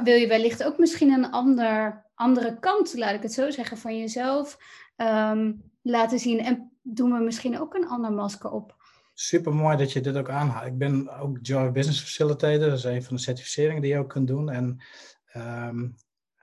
wil 0.02 0.14
je 0.14 0.26
wellicht 0.26 0.64
ook 0.64 0.78
misschien 0.78 1.12
een 1.12 1.30
ander, 1.30 2.04
andere 2.14 2.58
kant, 2.58 2.94
laat 2.94 3.14
ik 3.14 3.22
het 3.22 3.32
zo 3.32 3.50
zeggen, 3.50 3.78
van 3.78 3.98
jezelf 3.98 4.58
um, 5.02 5.62
laten 5.82 6.18
zien. 6.18 6.40
En 6.40 6.72
doen 6.82 7.12
we 7.12 7.18
misschien 7.18 7.60
ook 7.60 7.74
een 7.74 7.88
ander 7.88 8.12
masker 8.12 8.50
op 8.50 8.78
super 9.20 9.54
mooi 9.54 9.76
dat 9.76 9.92
je 9.92 10.00
dit 10.00 10.16
ook 10.16 10.30
aanhaalt. 10.30 10.66
Ik 10.66 10.78
ben 10.78 11.18
ook 11.18 11.38
Joy 11.42 11.72
Business 11.72 12.00
Facilitator. 12.00 12.68
Dat 12.68 12.78
is 12.78 12.84
een 12.84 13.02
van 13.02 13.16
de 13.16 13.22
certificeringen 13.22 13.82
die 13.82 13.90
je 13.90 13.98
ook 13.98 14.08
kunt 14.08 14.28
doen. 14.28 14.50
En 14.50 14.82
um, 15.34 15.94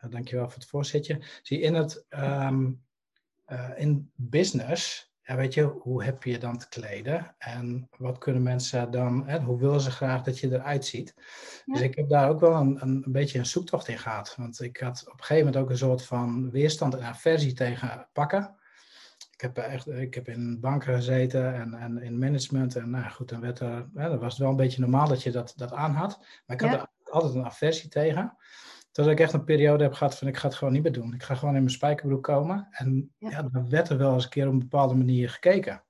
dankjewel 0.09 0.45
voor 0.45 0.53
het 0.53 0.69
voorzetje. 0.69 1.21
Zie 1.41 1.59
in 1.59 1.73
het 1.73 2.05
um, 2.09 2.83
uh, 3.47 3.69
in 3.75 4.11
business, 4.15 5.06
ja, 5.27 5.35
weet 5.35 5.53
je, 5.53 5.63
hoe 5.63 6.03
heb 6.03 6.23
je 6.23 6.37
dan 6.37 6.57
te 6.57 6.69
kleden? 6.69 7.35
En 7.37 7.89
wat 7.97 8.17
kunnen 8.17 8.43
mensen 8.43 8.91
dan, 8.91 9.27
hè, 9.27 9.39
hoe 9.39 9.59
willen 9.59 9.81
ze 9.81 9.91
graag 9.91 10.23
dat 10.23 10.39
je 10.39 10.51
eruit 10.51 10.85
ziet? 10.85 11.13
Dus 11.65 11.81
ik 11.81 11.95
heb 11.95 12.09
daar 12.09 12.29
ook 12.29 12.39
wel 12.39 12.53
een, 12.53 12.81
een, 12.81 13.01
een, 13.05 13.11
beetje 13.11 13.39
een 13.39 13.45
zoektocht 13.45 13.87
in 13.87 13.97
gehad. 13.97 14.35
Want 14.37 14.61
ik 14.61 14.77
had 14.77 15.03
op 15.05 15.19
een 15.19 15.25
gegeven 15.25 15.45
moment 15.45 15.63
ook 15.63 15.69
een 15.69 15.77
soort 15.77 16.05
van 16.05 16.51
weerstand 16.51 16.95
en 16.95 17.03
aversie 17.03 17.53
tegen 17.53 18.07
pakken 18.13 18.55
ik 19.37 19.43
heb, 19.43 19.57
echt, 19.57 19.87
ik 19.87 20.13
heb 20.13 20.27
in 20.27 20.59
banken 20.59 20.93
gezeten 20.95 21.53
en, 21.53 21.73
en 21.73 22.01
in 22.01 22.19
management. 22.19 22.75
En 22.75 22.89
nou 22.89 23.09
goed, 23.09 23.29
dan, 23.29 23.39
werd 23.39 23.59
er, 23.59 23.89
dan 23.93 24.19
was 24.19 24.33
het 24.33 24.41
wel 24.41 24.49
een 24.49 24.55
beetje 24.55 24.81
normaal 24.81 25.07
dat 25.07 25.23
je 25.23 25.31
dat, 25.31 25.53
dat 25.55 25.71
aan 25.73 25.93
had. 25.93 26.19
Maar 26.45 26.55
ik 26.55 26.61
had 26.61 26.73
er 26.73 26.87
altijd 27.03 27.33
een 27.33 27.45
aversie 27.45 27.89
tegen. 27.89 28.37
Totdat 28.97 29.15
ik 29.15 29.19
echt 29.19 29.33
een 29.33 29.43
periode 29.43 29.83
heb 29.83 29.93
gehad 29.93 30.17
van 30.17 30.27
ik 30.27 30.37
ga 30.37 30.47
het 30.47 30.57
gewoon 30.57 30.73
niet 30.73 30.83
meer 30.83 30.91
doen. 30.91 31.13
Ik 31.13 31.23
ga 31.23 31.35
gewoon 31.35 31.55
in 31.55 31.61
mijn 31.61 31.73
spijkerbroek 31.73 32.23
komen. 32.23 32.67
En 32.71 33.13
ja. 33.17 33.41
dan 33.41 33.69
werd 33.69 33.89
er 33.89 33.97
wel 33.97 34.13
eens 34.13 34.23
een 34.23 34.29
keer 34.29 34.47
op 34.47 34.53
een 34.53 34.59
bepaalde 34.59 34.95
manier 34.95 35.29
gekeken. 35.29 35.83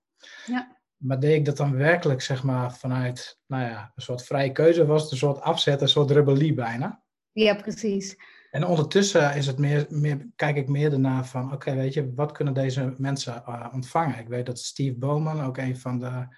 Ja. 0.46 0.78
Maar 0.98 1.20
deed 1.20 1.36
ik 1.36 1.46
dat 1.46 1.58
dan 1.58 1.76
werkelijk, 1.76 2.22
zeg 2.22 2.44
maar, 2.44 2.76
vanuit 2.76 3.40
nou 3.46 3.64
ja, 3.64 3.92
een 3.96 4.02
soort 4.02 4.24
vrije 4.24 4.52
keuze, 4.52 4.86
was 4.86 5.02
het 5.02 5.12
een 5.12 5.18
soort 5.18 5.42
afzet, 5.42 5.82
een 5.82 5.88
soort 5.88 6.12
rebellie 6.12 6.54
bijna. 6.54 7.02
Ja, 7.32 7.56
precies. 7.56 8.16
En 8.52 8.66
ondertussen 8.66 9.36
is 9.36 9.48
het 9.48 9.58
meer, 9.58 9.86
meer, 9.90 10.28
kijk 10.36 10.56
ik 10.56 10.68
meer 10.68 10.94
ernaar 10.94 11.26
van, 11.26 11.54
oké, 11.54 11.76
weet 11.76 11.94
je, 11.94 12.14
wat 12.14 12.32
kunnen 12.32 12.54
deze 12.54 12.94
mensen 12.98 13.44
uh, 13.48 13.68
ontvangen? 13.74 14.20
Ik 14.20 14.28
weet 14.28 14.46
dat 14.46 14.60
Steve 14.60 14.98
Bowman, 14.98 15.42
ook 15.42 15.58
een 15.58 15.78
van 15.78 16.00
de 16.00 16.36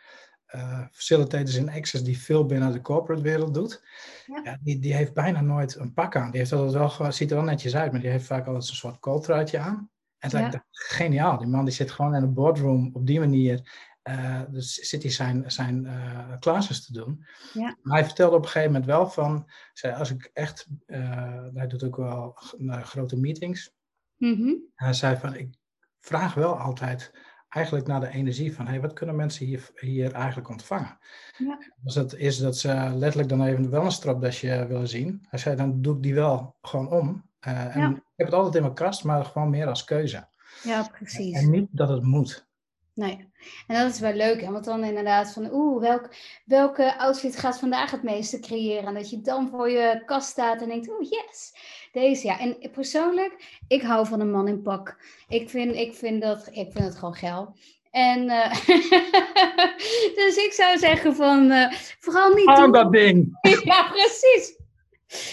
uh, 0.56 0.86
facilitators 0.92 1.56
in 1.56 1.70
Access, 1.70 2.04
die 2.04 2.20
veel 2.20 2.46
binnen 2.46 2.72
de 2.72 2.82
corporate 2.82 3.22
wereld 3.22 3.54
doet, 3.54 3.84
ja. 4.26 4.42
ja. 4.44 4.58
die, 4.62 4.80
die 4.80 4.94
heeft 4.94 5.14
bijna 5.14 5.42
nooit 5.42 5.76
een 5.76 5.94
pak 5.94 6.16
aan. 6.16 6.32
Die 6.32 6.40
heeft 6.40 6.54
altijd 6.54 6.98
wel, 6.98 7.12
ziet 7.12 7.30
er 7.30 7.36
wel 7.36 7.46
netjes 7.46 7.76
uit, 7.76 7.92
maar 7.92 8.02
die 8.02 8.10
heeft 8.10 8.26
vaak 8.26 8.46
altijd 8.46 8.70
een 8.70 8.76
soort 8.76 9.00
kooltruitje 9.00 9.60
aan. 9.60 9.90
En 10.18 10.30
dat 10.30 10.54
ja. 10.54 10.66
geniaal. 10.72 11.38
Die 11.38 11.48
man 11.48 11.66
die 11.66 11.74
zit 11.74 11.92
gewoon 11.92 12.16
in 12.16 12.24
een 12.24 12.34
boardroom 12.34 12.90
op 12.94 13.06
die 13.06 13.20
manier 13.20 13.88
uh, 14.04 14.42
dus 14.50 14.74
zit 14.74 15.02
hij 15.02 15.12
zijn, 15.12 15.52
zijn 15.52 15.86
uh, 15.86 16.38
classes 16.40 16.86
te 16.86 16.94
doen. 16.94 17.26
Ja. 17.54 17.78
Maar 17.82 17.98
hij 17.98 18.06
vertelde 18.06 18.36
op 18.36 18.42
een 18.42 18.48
gegeven 18.48 18.72
moment 18.72 18.90
wel 18.90 19.10
van, 19.10 19.50
zei, 19.74 19.96
als 19.96 20.10
ik 20.12 20.30
echt, 20.34 20.68
hij 21.54 21.68
doet 21.68 21.84
ook 21.84 21.96
wel 21.96 22.32
grote 22.82 23.18
meetings. 23.18 23.74
Mm 24.18 24.36
-hmm. 24.36 24.64
Hij 24.76 24.94
zei 24.94 25.18
van, 25.18 25.36
ik 25.36 25.56
vraag 26.00 26.34
wel 26.34 26.60
altijd 26.60 27.14
eigenlijk 27.50 27.88
naar 27.88 28.00
de 28.00 28.10
energie 28.10 28.56
van, 28.56 28.68
hey, 28.68 28.82
wat 28.82 28.94
kunnen 28.94 29.16
mensen 29.16 29.46
hier, 29.46 29.70
hier 29.76 30.12
eigenlijk 30.12 30.50
ontvangen? 30.50 30.98
Ja. 31.38 31.58
Als 31.86 31.96
het 31.96 32.14
is 32.14 32.38
dat 32.38 32.58
ze 32.58 32.92
letterlijk 32.96 33.30
dan 33.30 33.44
even 33.44 33.70
wel 33.70 33.86
een 33.86 33.92
stropdasje 33.92 34.66
willen 34.68 34.88
zien, 34.88 35.26
hij 35.30 35.40
zei, 35.40 35.56
dan 35.56 35.82
doe 35.82 35.96
ik 35.96 36.04
die 36.04 36.16
wel 36.16 36.56
gewoon 36.62 36.90
om. 36.90 37.24
en 37.40 37.80
ja. 37.80 37.90
ik 37.90 38.02
heb 38.16 38.28
het 38.28 38.36
altijd 38.36 38.56
in 38.56 38.62
mijn 38.62 38.74
kast, 38.74 39.04
maar 39.04 39.26
gewoon 39.26 39.50
meer 39.50 39.68
als 39.68 39.84
keuze. 39.84 40.28
Ja, 40.64 40.88
precies. 40.92 41.36
En 41.36 41.50
niet 41.50 41.68
dat 41.72 41.90
het 41.90 42.04
moet. 42.04 42.48
Nee, 43.00 43.30
en 43.68 43.84
dat 43.84 43.94
is 43.94 44.00
wel 44.00 44.14
leuk, 44.14 44.42
hè? 44.42 44.52
want 44.52 44.66
dan 44.66 44.84
inderdaad 44.84 45.34
van, 45.34 45.54
oeh, 45.54 45.82
welk, 45.82 46.10
welke 46.46 46.98
outfit 46.98 47.36
gaat 47.36 47.60
vandaag 47.60 47.92
het 47.92 48.04
meeste 48.04 48.40
creëren? 48.40 48.88
En 48.88 48.94
dat 48.94 49.10
je 49.10 49.22
dan 49.22 49.50
voor 49.50 49.70
je 49.70 50.02
kast 50.06 50.30
staat 50.30 50.62
en 50.62 50.68
denkt, 50.68 50.90
oeh, 50.90 51.10
yes, 51.10 51.54
deze 51.92 52.28
ja. 52.28 52.40
En 52.40 52.58
persoonlijk, 52.72 53.62
ik 53.68 53.82
hou 53.82 54.08
van 54.08 54.20
een 54.20 54.32
man 54.32 54.48
in 54.48 54.62
pak. 54.62 54.98
Ik 55.28 55.50
vind, 55.50 55.76
ik 55.76 55.94
vind, 55.94 56.22
dat, 56.22 56.48
ik 56.52 56.72
vind 56.72 56.86
het 56.86 56.96
gewoon 56.96 57.16
geil. 57.16 57.56
En 57.92 58.24
uh, 58.24 58.52
dus 60.20 60.36
ik 60.36 60.54
zou 60.54 60.78
zeggen 60.78 61.16
van, 61.16 61.52
uh, 61.52 61.72
vooral 62.00 62.34
niet 62.34 62.48
Aan 62.48 62.72
dat 62.72 62.92
ding! 62.92 63.38
ja, 63.64 63.90
precies. 63.92 64.58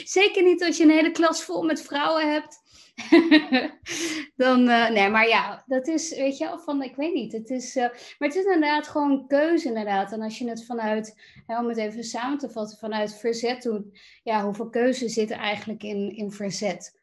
Zeker 0.04 0.42
niet 0.42 0.64
als 0.64 0.76
je 0.76 0.82
een 0.82 0.90
hele 0.90 1.10
klas 1.10 1.42
vol 1.42 1.62
met 1.62 1.82
vrouwen 1.82 2.32
hebt. 2.32 2.62
dan, 4.42 4.60
uh, 4.68 4.90
nee, 4.90 5.08
maar 5.08 5.28
ja, 5.28 5.62
dat 5.66 5.86
is, 5.86 6.16
weet 6.16 6.38
je 6.38 6.44
wel, 6.44 6.58
van, 6.58 6.82
ik 6.82 6.96
weet 6.96 7.14
niet. 7.14 7.32
Het 7.32 7.50
is, 7.50 7.76
uh, 7.76 7.82
maar 8.18 8.28
het 8.28 8.34
is 8.34 8.44
inderdaad 8.44 8.88
gewoon 8.88 9.26
keuze, 9.26 9.68
inderdaad. 9.68 10.12
En 10.12 10.22
als 10.22 10.38
je 10.38 10.48
het 10.48 10.64
vanuit, 10.64 11.22
hè, 11.46 11.58
om 11.58 11.68
het 11.68 11.76
even 11.76 12.04
samen 12.04 12.38
te 12.38 12.50
vatten, 12.50 12.78
vanuit 12.78 13.14
verzet 13.14 13.62
doet, 13.62 14.00
ja, 14.22 14.44
hoeveel 14.44 14.70
keuze 14.70 15.08
zit 15.08 15.30
er 15.30 15.38
eigenlijk 15.38 15.82
in, 15.82 16.16
in 16.16 16.32
verzet? 16.32 17.00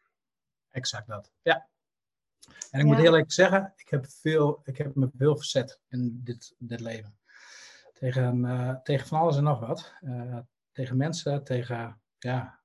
Exact 0.72 1.08
dat, 1.08 1.32
ja. 1.42 1.68
En 2.72 2.80
ik 2.80 2.86
ja. 2.86 2.94
moet 2.94 3.04
eerlijk 3.04 3.32
zeggen, 3.32 3.74
ik 3.76 3.90
heb, 3.90 4.06
veel, 4.08 4.62
ik 4.64 4.78
heb 4.78 4.96
me 4.96 5.10
veel 5.18 5.36
verzet 5.36 5.80
in 5.90 6.22
dit, 6.24 6.56
dit 6.58 6.80
leven. 6.80 7.18
Tegen, 7.94 8.38
uh, 8.46 8.76
tegen 8.84 9.08
van 9.08 9.20
alles 9.20 9.38
en 9.38 9.44
nog 9.44 9.60
wat. 9.60 9.94
tegen 10.72 10.98
mensen, 10.98 11.44
tegen, 11.44 12.02
ja, 12.20 12.60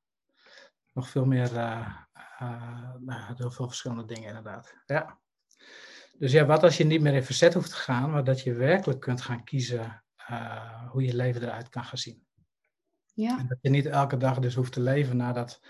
nog 0.92 1.08
veel 1.08 1.24
meer 1.24 1.50
uh, 2.42 2.94
nou, 2.98 3.34
heel 3.36 3.50
veel 3.50 3.66
verschillende 3.66 4.04
dingen 4.04 4.28
inderdaad. 4.28 4.74
Ja. 4.86 5.18
Dus 6.18 6.32
ja, 6.32 6.46
wat 6.46 6.62
als 6.62 6.76
je 6.76 6.84
niet 6.84 7.00
meer 7.00 7.14
in 7.14 7.24
verzet 7.24 7.54
hoeft 7.54 7.70
te 7.70 7.76
gaan, 7.76 8.10
maar 8.10 8.24
dat 8.24 8.40
je 8.40 8.52
werkelijk 8.52 9.00
kunt 9.00 9.20
gaan 9.20 9.44
kiezen 9.44 10.02
uh, 10.30 10.88
hoe 10.90 11.02
je 11.02 11.14
leven 11.14 11.42
eruit 11.42 11.68
kan 11.68 11.84
gaan 11.84 11.98
zien. 11.98 12.26
Ja. 13.14 13.38
En 13.38 13.46
dat 13.46 13.58
je 13.60 13.70
niet 13.70 13.86
elke 13.86 14.16
dag 14.16 14.38
dus 14.38 14.54
hoeft 14.54 14.72
te 14.72 14.80
leven 14.80 15.16
naar 15.16 15.34
dat, 15.34 15.60
uh, 15.62 15.68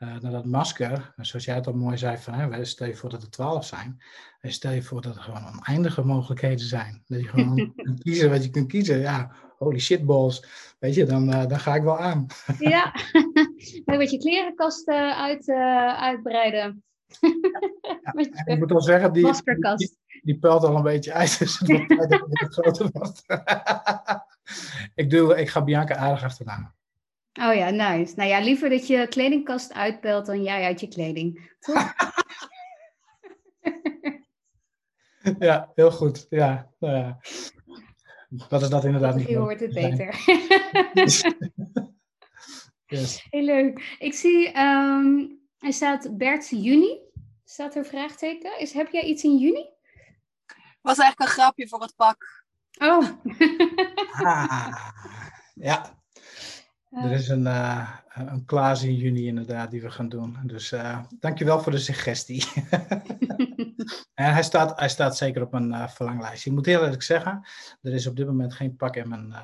naar 0.00 0.30
dat 0.30 0.44
masker. 0.44 1.14
Zoals 1.16 1.44
jij 1.44 1.54
het 1.54 1.66
al 1.66 1.72
mooi 1.72 1.98
zei, 1.98 2.18
van, 2.18 2.34
hè, 2.34 2.64
stel 2.64 2.86
je 2.86 2.94
voor 2.94 3.10
dat 3.10 3.22
er 3.22 3.30
twaalf 3.30 3.64
zijn. 3.64 4.02
En 4.40 4.52
stel 4.52 4.70
je 4.70 4.82
voor 4.82 5.00
dat 5.00 5.16
er 5.16 5.22
gewoon 5.22 5.46
oneindige 5.46 6.04
mogelijkheden 6.04 6.66
zijn. 6.66 7.02
Dat 7.06 7.20
je 7.20 7.28
gewoon 7.28 7.72
kunt 7.76 8.02
kiezen 8.02 8.30
wat 8.30 8.44
je 8.44 8.50
kunt 8.50 8.68
kiezen. 8.68 8.98
Ja, 8.98 9.32
holy 9.58 9.78
shit 9.78 10.06
balls. 10.06 10.44
Weet 10.78 10.94
je, 10.94 11.04
dan, 11.04 11.28
uh, 11.28 11.46
dan 11.46 11.60
ga 11.60 11.74
ik 11.74 11.82
wel 11.82 11.98
aan. 11.98 12.26
ja, 12.58 12.94
een 13.84 13.98
beetje 13.98 14.18
klerenkast 14.18 14.88
uit, 14.88 15.48
uh, 15.48 16.00
uitbreiden. 16.00 16.82
Ja, 18.00 18.12
ik 18.44 18.58
moet 18.58 18.70
wel 18.70 18.82
zeggen, 18.82 19.12
die, 19.12 19.32
die, 19.76 19.96
die, 20.22 20.38
pelt 20.38 20.64
al 20.64 20.76
een 20.76 20.82
beetje 20.82 21.12
uit. 21.12 21.38
Dus 21.38 21.58
het 21.58 21.68
wordt 21.68 21.88
tijd 21.88 22.10
dat 22.10 22.26
het 22.28 22.52
groter 22.52 22.90
wordt. 22.92 23.24
ik, 24.94 25.10
doe, 25.10 25.36
ik 25.36 25.48
ga 25.48 25.64
Bianca 25.64 25.96
aardig 25.96 26.24
achterna. 26.24 26.74
Oh 27.32 27.54
ja, 27.54 27.70
nice. 27.70 28.14
Nou 28.16 28.28
ja, 28.28 28.38
liever 28.40 28.68
dat 28.68 28.86
je 28.86 29.06
kledingkast 29.08 29.72
uitbelt 29.72 30.26
dan 30.26 30.42
jij 30.42 30.64
uit 30.64 30.80
je 30.80 30.88
kleding. 30.88 31.52
Toch? 31.58 31.92
ja, 35.38 35.70
heel 35.74 35.90
goed. 35.90 36.26
Ja, 36.30 36.70
nou 36.78 36.96
ja. 36.96 37.18
Dat 38.48 38.62
is 38.62 38.68
dat 38.68 38.84
inderdaad 38.84 39.14
niet. 39.14 39.28
Je 39.28 39.36
hoort 39.36 39.60
het 39.60 39.74
beter. 39.74 40.14
yes. 42.86 43.26
Heel 43.30 43.44
leuk. 43.44 43.96
Ik 43.98 44.14
zie, 44.14 44.58
um, 44.58 45.40
er 45.58 45.72
staat 45.72 46.16
Bert 46.16 46.48
juni. 46.48 46.98
Staat 47.44 47.74
er 47.74 47.84
vraagteken? 47.84 48.60
Is, 48.60 48.72
heb 48.72 48.90
jij 48.90 49.02
iets 49.02 49.22
in 49.22 49.36
juni? 49.36 49.68
Was 50.80 50.98
eigenlijk 50.98 51.30
een 51.30 51.36
grapje 51.36 51.68
voor 51.68 51.82
het 51.82 51.96
pak. 51.96 52.44
Oh. 52.78 53.08
ah, 54.24 54.90
ja, 55.54 55.99
er 56.90 57.10
is 57.10 57.28
een, 57.28 57.46
uh, 57.46 57.88
een 58.14 58.44
Klaas 58.44 58.82
in 58.82 58.94
juni 58.94 59.26
inderdaad 59.26 59.70
die 59.70 59.82
we 59.82 59.90
gaan 59.90 60.08
doen. 60.08 60.38
Dus 60.42 60.72
uh, 60.72 60.98
dankjewel 61.20 61.60
voor 61.60 61.72
de 61.72 61.78
suggestie. 61.78 62.44
en 64.14 64.32
hij 64.32 64.42
staat, 64.42 64.78
hij 64.78 64.88
staat 64.88 65.16
zeker 65.16 65.42
op 65.42 65.52
mijn 65.52 65.68
uh, 65.68 65.88
verlanglijst. 65.88 66.46
Ik 66.46 66.52
moet 66.52 66.66
heel 66.66 66.82
eerlijk 66.82 67.02
zeggen, 67.02 67.46
er 67.82 67.92
is 67.92 68.06
op 68.06 68.16
dit 68.16 68.26
moment 68.26 68.54
geen 68.54 68.76
pak 68.76 68.96
in 68.96 69.08
mijn, 69.08 69.34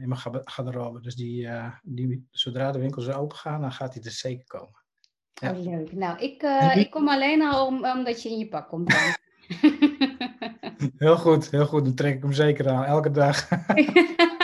in 0.00 0.08
mijn 0.08 0.20
garderobe. 0.44 1.00
Dus 1.00 1.14
die, 1.14 1.48
die, 1.82 2.26
zodra 2.30 2.72
de 2.72 2.78
winkels 2.78 3.08
open 3.08 3.36
gaan, 3.36 3.60
dan 3.60 3.72
gaat 3.72 3.94
hij 3.94 4.02
er 4.02 4.10
zeker 4.10 4.46
komen. 4.46 4.82
Ja. 5.34 5.50
Oh, 5.50 5.64
leuk. 5.64 5.92
Nou, 5.92 6.18
ik, 6.18 6.42
ik 6.74 6.90
kom 6.90 7.08
alleen 7.08 7.42
al 7.42 7.66
om, 7.66 7.86
omdat 7.86 8.22
je 8.22 8.28
in 8.28 8.38
je 8.38 8.48
pak 8.48 8.68
komt. 8.68 8.96
heel 10.96 11.16
goed, 11.16 11.50
heel 11.50 11.66
goed. 11.66 11.84
Dan 11.84 11.94
trek 11.94 12.14
ik 12.14 12.22
hem 12.22 12.32
zeker 12.32 12.68
aan, 12.68 12.84
elke 12.84 13.10
dag. 13.10 13.48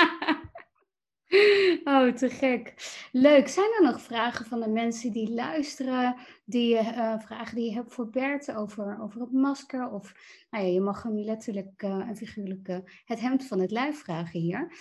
Oh, 2.01 2.13
te 2.13 2.31
gek. 2.31 2.75
Leuk. 3.13 3.49
Zijn 3.49 3.73
er 3.73 3.83
nog 3.83 4.01
vragen 4.01 4.47
van 4.47 4.61
de 4.61 4.69
mensen 4.69 5.13
die 5.13 5.31
luisteren? 5.31 6.17
Die, 6.45 6.75
uh, 6.75 7.21
vragen 7.21 7.57
die 7.57 7.65
je 7.65 7.73
hebt 7.73 7.93
voor 7.93 8.11
Bert 8.11 8.55
over, 8.55 9.01
over 9.01 9.21
het 9.21 9.33
masker? 9.33 9.91
Of 9.91 10.15
nou 10.51 10.65
ja, 10.65 10.71
je 10.71 10.81
mag 10.81 11.03
hem 11.03 11.19
letterlijk 11.19 11.83
uh, 11.83 12.09
en 12.09 12.17
figuurlijk 12.17 12.69
uh, 12.69 12.79
het 13.05 13.21
hemd 13.21 13.47
van 13.47 13.61
het 13.61 13.71
lijf 13.71 13.99
vragen 13.99 14.41
hier. 14.41 14.73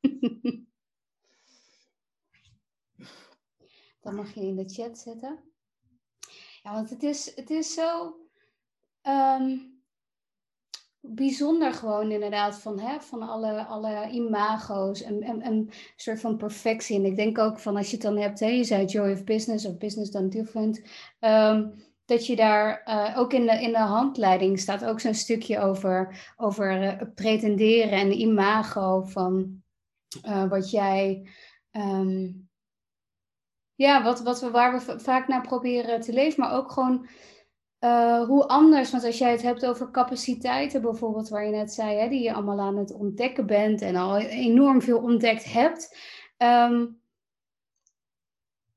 Dan 4.00 4.14
mag 4.14 4.34
je 4.34 4.40
in 4.40 4.56
de 4.56 4.68
chat 4.68 4.98
zetten. 4.98 5.52
Ja, 6.62 6.72
want 6.72 6.90
het 6.90 7.02
is, 7.02 7.34
het 7.34 7.50
is 7.50 7.74
zo. 7.74 8.16
Um, 9.02 9.79
bijzonder 11.00 11.72
gewoon 11.72 12.10
inderdaad 12.10 12.58
van, 12.58 12.80
hè, 12.80 13.00
van 13.00 13.22
alle, 13.22 13.64
alle 13.64 14.08
imago's 14.10 15.02
en, 15.02 15.22
en, 15.22 15.46
een 15.46 15.70
soort 15.96 16.20
van 16.20 16.36
perfectie. 16.36 16.96
En 16.96 17.04
ik 17.04 17.16
denk 17.16 17.38
ook 17.38 17.58
van 17.58 17.76
als 17.76 17.86
je 17.86 17.92
het 17.92 18.02
dan 18.02 18.16
hebt, 18.16 18.40
hè, 18.40 18.46
je 18.46 18.64
zei 18.64 18.84
joy 18.84 19.12
of 19.12 19.24
business 19.24 19.66
of 19.66 19.78
business 19.78 20.10
done 20.10 20.28
different, 20.28 20.82
um, 21.20 21.74
dat 22.04 22.26
je 22.26 22.36
daar 22.36 22.82
uh, 22.84 23.18
ook 23.18 23.32
in 23.32 23.46
de, 23.46 23.62
in 23.62 23.72
de 23.72 23.78
handleiding 23.78 24.58
staat 24.58 24.84
ook 24.84 25.00
zo'n 25.00 25.14
stukje 25.14 25.58
over, 25.58 26.24
over 26.36 26.82
uh, 26.82 27.02
pretenderen 27.14 27.98
en 27.98 28.20
imago 28.20 29.02
van 29.02 29.62
uh, 30.26 30.48
wat 30.48 30.70
jij... 30.70 31.28
Um, 31.72 32.48
ja, 33.74 34.02
wat, 34.02 34.20
wat 34.20 34.40
we, 34.40 34.50
waar 34.50 34.72
we 34.72 35.00
vaak 35.00 35.28
naar 35.28 35.42
proberen 35.42 36.00
te 36.00 36.12
leven, 36.12 36.40
maar 36.40 36.52
ook 36.52 36.72
gewoon 36.72 37.08
uh, 37.80 38.24
hoe 38.24 38.48
anders, 38.48 38.90
want 38.90 39.04
als 39.04 39.18
jij 39.18 39.30
het 39.30 39.42
hebt 39.42 39.66
over 39.66 39.90
capaciteiten 39.90 40.82
bijvoorbeeld, 40.82 41.28
waar 41.28 41.44
je 41.44 41.50
net 41.50 41.72
zei, 41.72 41.96
hè, 41.96 42.08
die 42.08 42.22
je 42.22 42.32
allemaal 42.32 42.60
aan 42.60 42.76
het 42.76 42.92
ontdekken 42.92 43.46
bent 43.46 43.82
en 43.82 43.96
al 43.96 44.18
enorm 44.18 44.82
veel 44.82 44.98
ontdekt 44.98 45.44
hebt. 45.44 45.96
Um, 46.36 47.00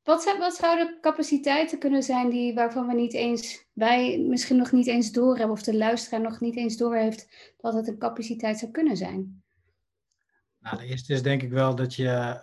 wat, 0.03 0.35
wat 0.39 0.55
zouden 0.55 0.97
capaciteiten 1.01 1.79
kunnen 1.79 2.03
zijn 2.03 2.29
die, 2.29 2.53
waarvan 2.53 2.87
we 2.87 2.93
niet 2.93 3.13
eens, 3.13 3.67
wij 3.73 4.19
misschien 4.19 4.57
nog 4.57 4.71
niet 4.71 4.87
eens 4.87 5.11
doorhebben, 5.11 5.55
of 5.55 5.63
de 5.63 5.77
luisteraar 5.77 6.21
nog 6.21 6.39
niet 6.39 6.57
eens 6.57 6.77
doorheeft 6.77 7.53
dat 7.57 7.73
het 7.73 7.87
een 7.87 7.97
capaciteit 7.97 8.59
zou 8.59 8.71
kunnen 8.71 8.97
zijn? 8.97 9.43
Nou, 10.59 10.77
de 10.77 10.85
eerste 10.85 11.13
is 11.13 11.21
denk 11.21 11.41
ik 11.41 11.51
wel 11.51 11.75
dat 11.75 11.95
je, 11.95 12.41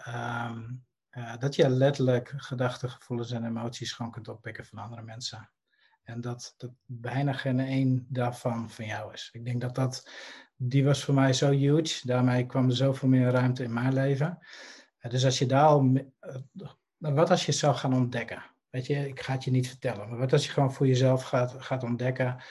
um, 0.48 0.84
uh, 1.10 1.36
dat 1.38 1.54
je 1.54 1.68
letterlijk 1.68 2.32
gedachten, 2.36 2.90
gevoelens 2.90 3.30
en 3.30 3.44
emoties 3.44 3.92
gewoon 3.92 4.12
kunt 4.12 4.28
oppikken 4.28 4.66
van 4.66 4.78
andere 4.78 5.02
mensen. 5.02 5.50
En 6.10 6.20
dat, 6.20 6.54
dat 6.56 6.70
bijna 6.86 7.32
geen 7.32 7.60
één 7.60 8.06
daarvan 8.08 8.70
van 8.70 8.86
jou 8.86 9.12
is. 9.12 9.28
Ik 9.32 9.44
denk 9.44 9.60
dat 9.60 9.74
dat, 9.74 10.10
die 10.56 10.84
was 10.84 11.04
voor 11.04 11.14
mij 11.14 11.32
zo 11.32 11.50
huge. 11.50 12.06
Daarmee 12.06 12.46
kwam 12.46 12.68
er 12.68 12.76
zoveel 12.76 13.08
meer 13.08 13.30
ruimte 13.30 13.62
in 13.62 13.72
mijn 13.72 13.92
leven. 13.92 14.38
Dus 15.08 15.24
als 15.24 15.38
je 15.38 15.46
daar 15.46 15.66
al, 15.66 15.92
eh, 16.20 16.36
wat 16.98 17.30
als 17.30 17.46
je 17.46 17.52
zou 17.52 17.74
gaan 17.74 17.94
ontdekken? 17.94 18.42
Weet 18.70 18.86
je, 18.86 19.08
ik 19.08 19.20
ga 19.20 19.32
het 19.32 19.44
je 19.44 19.50
niet 19.50 19.68
vertellen, 19.68 20.08
maar 20.08 20.18
wat 20.18 20.32
als 20.32 20.46
je 20.46 20.52
gewoon 20.52 20.72
voor 20.72 20.86
jezelf 20.86 21.22
gaat, 21.22 21.54
gaat 21.58 21.82
ontdekken, 21.82 22.42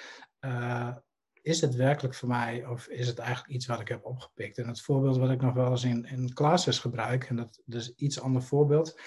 is 1.42 1.62
het 1.62 1.76
werkelijk 1.76 2.16
voor 2.16 2.28
mij 2.28 2.66
of 2.66 2.88
is 2.88 3.08
het 3.08 3.20
eigenlijk 3.20 3.54
iets 3.54 3.66
wat 3.66 3.80
ik 3.80 3.88
heb 3.88 4.06
opgepikt? 4.06 4.58
En 4.58 4.68
het 4.68 4.82
voorbeeld 4.82 5.18
wat 5.18 5.30
ik 5.30 5.42
nog 5.42 5.54
wel 5.54 5.72
eens 5.72 5.84
in, 5.84 6.06
in 6.06 6.34
classes 6.34 6.80
gebruik, 6.80 7.24
en 7.24 7.36
dat, 7.36 7.62
dat 7.66 7.82
is 7.82 7.94
iets 7.96 8.22
ander 8.22 8.42
voorbeeld. 8.42 9.00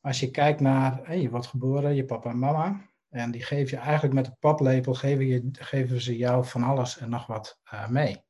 Als 0.00 0.20
je 0.20 0.30
kijkt 0.30 0.60
naar, 0.60 1.16
je 1.16 1.30
wordt 1.30 1.46
geboren, 1.46 1.94
je 1.94 2.04
papa 2.04 2.30
en 2.30 2.38
mama, 2.38 2.89
en 3.10 3.30
die 3.30 3.42
geef 3.42 3.70
je 3.70 3.76
eigenlijk 3.76 4.14
met 4.14 4.24
de 4.24 4.36
paplepel, 4.38 4.94
geven, 4.94 5.26
je, 5.26 5.48
geven 5.52 6.00
ze 6.00 6.16
jou 6.16 6.44
van 6.44 6.62
alles 6.62 6.98
en 6.98 7.10
nog 7.10 7.26
wat 7.26 7.60
uh, 7.72 7.88
mee. 7.88 8.24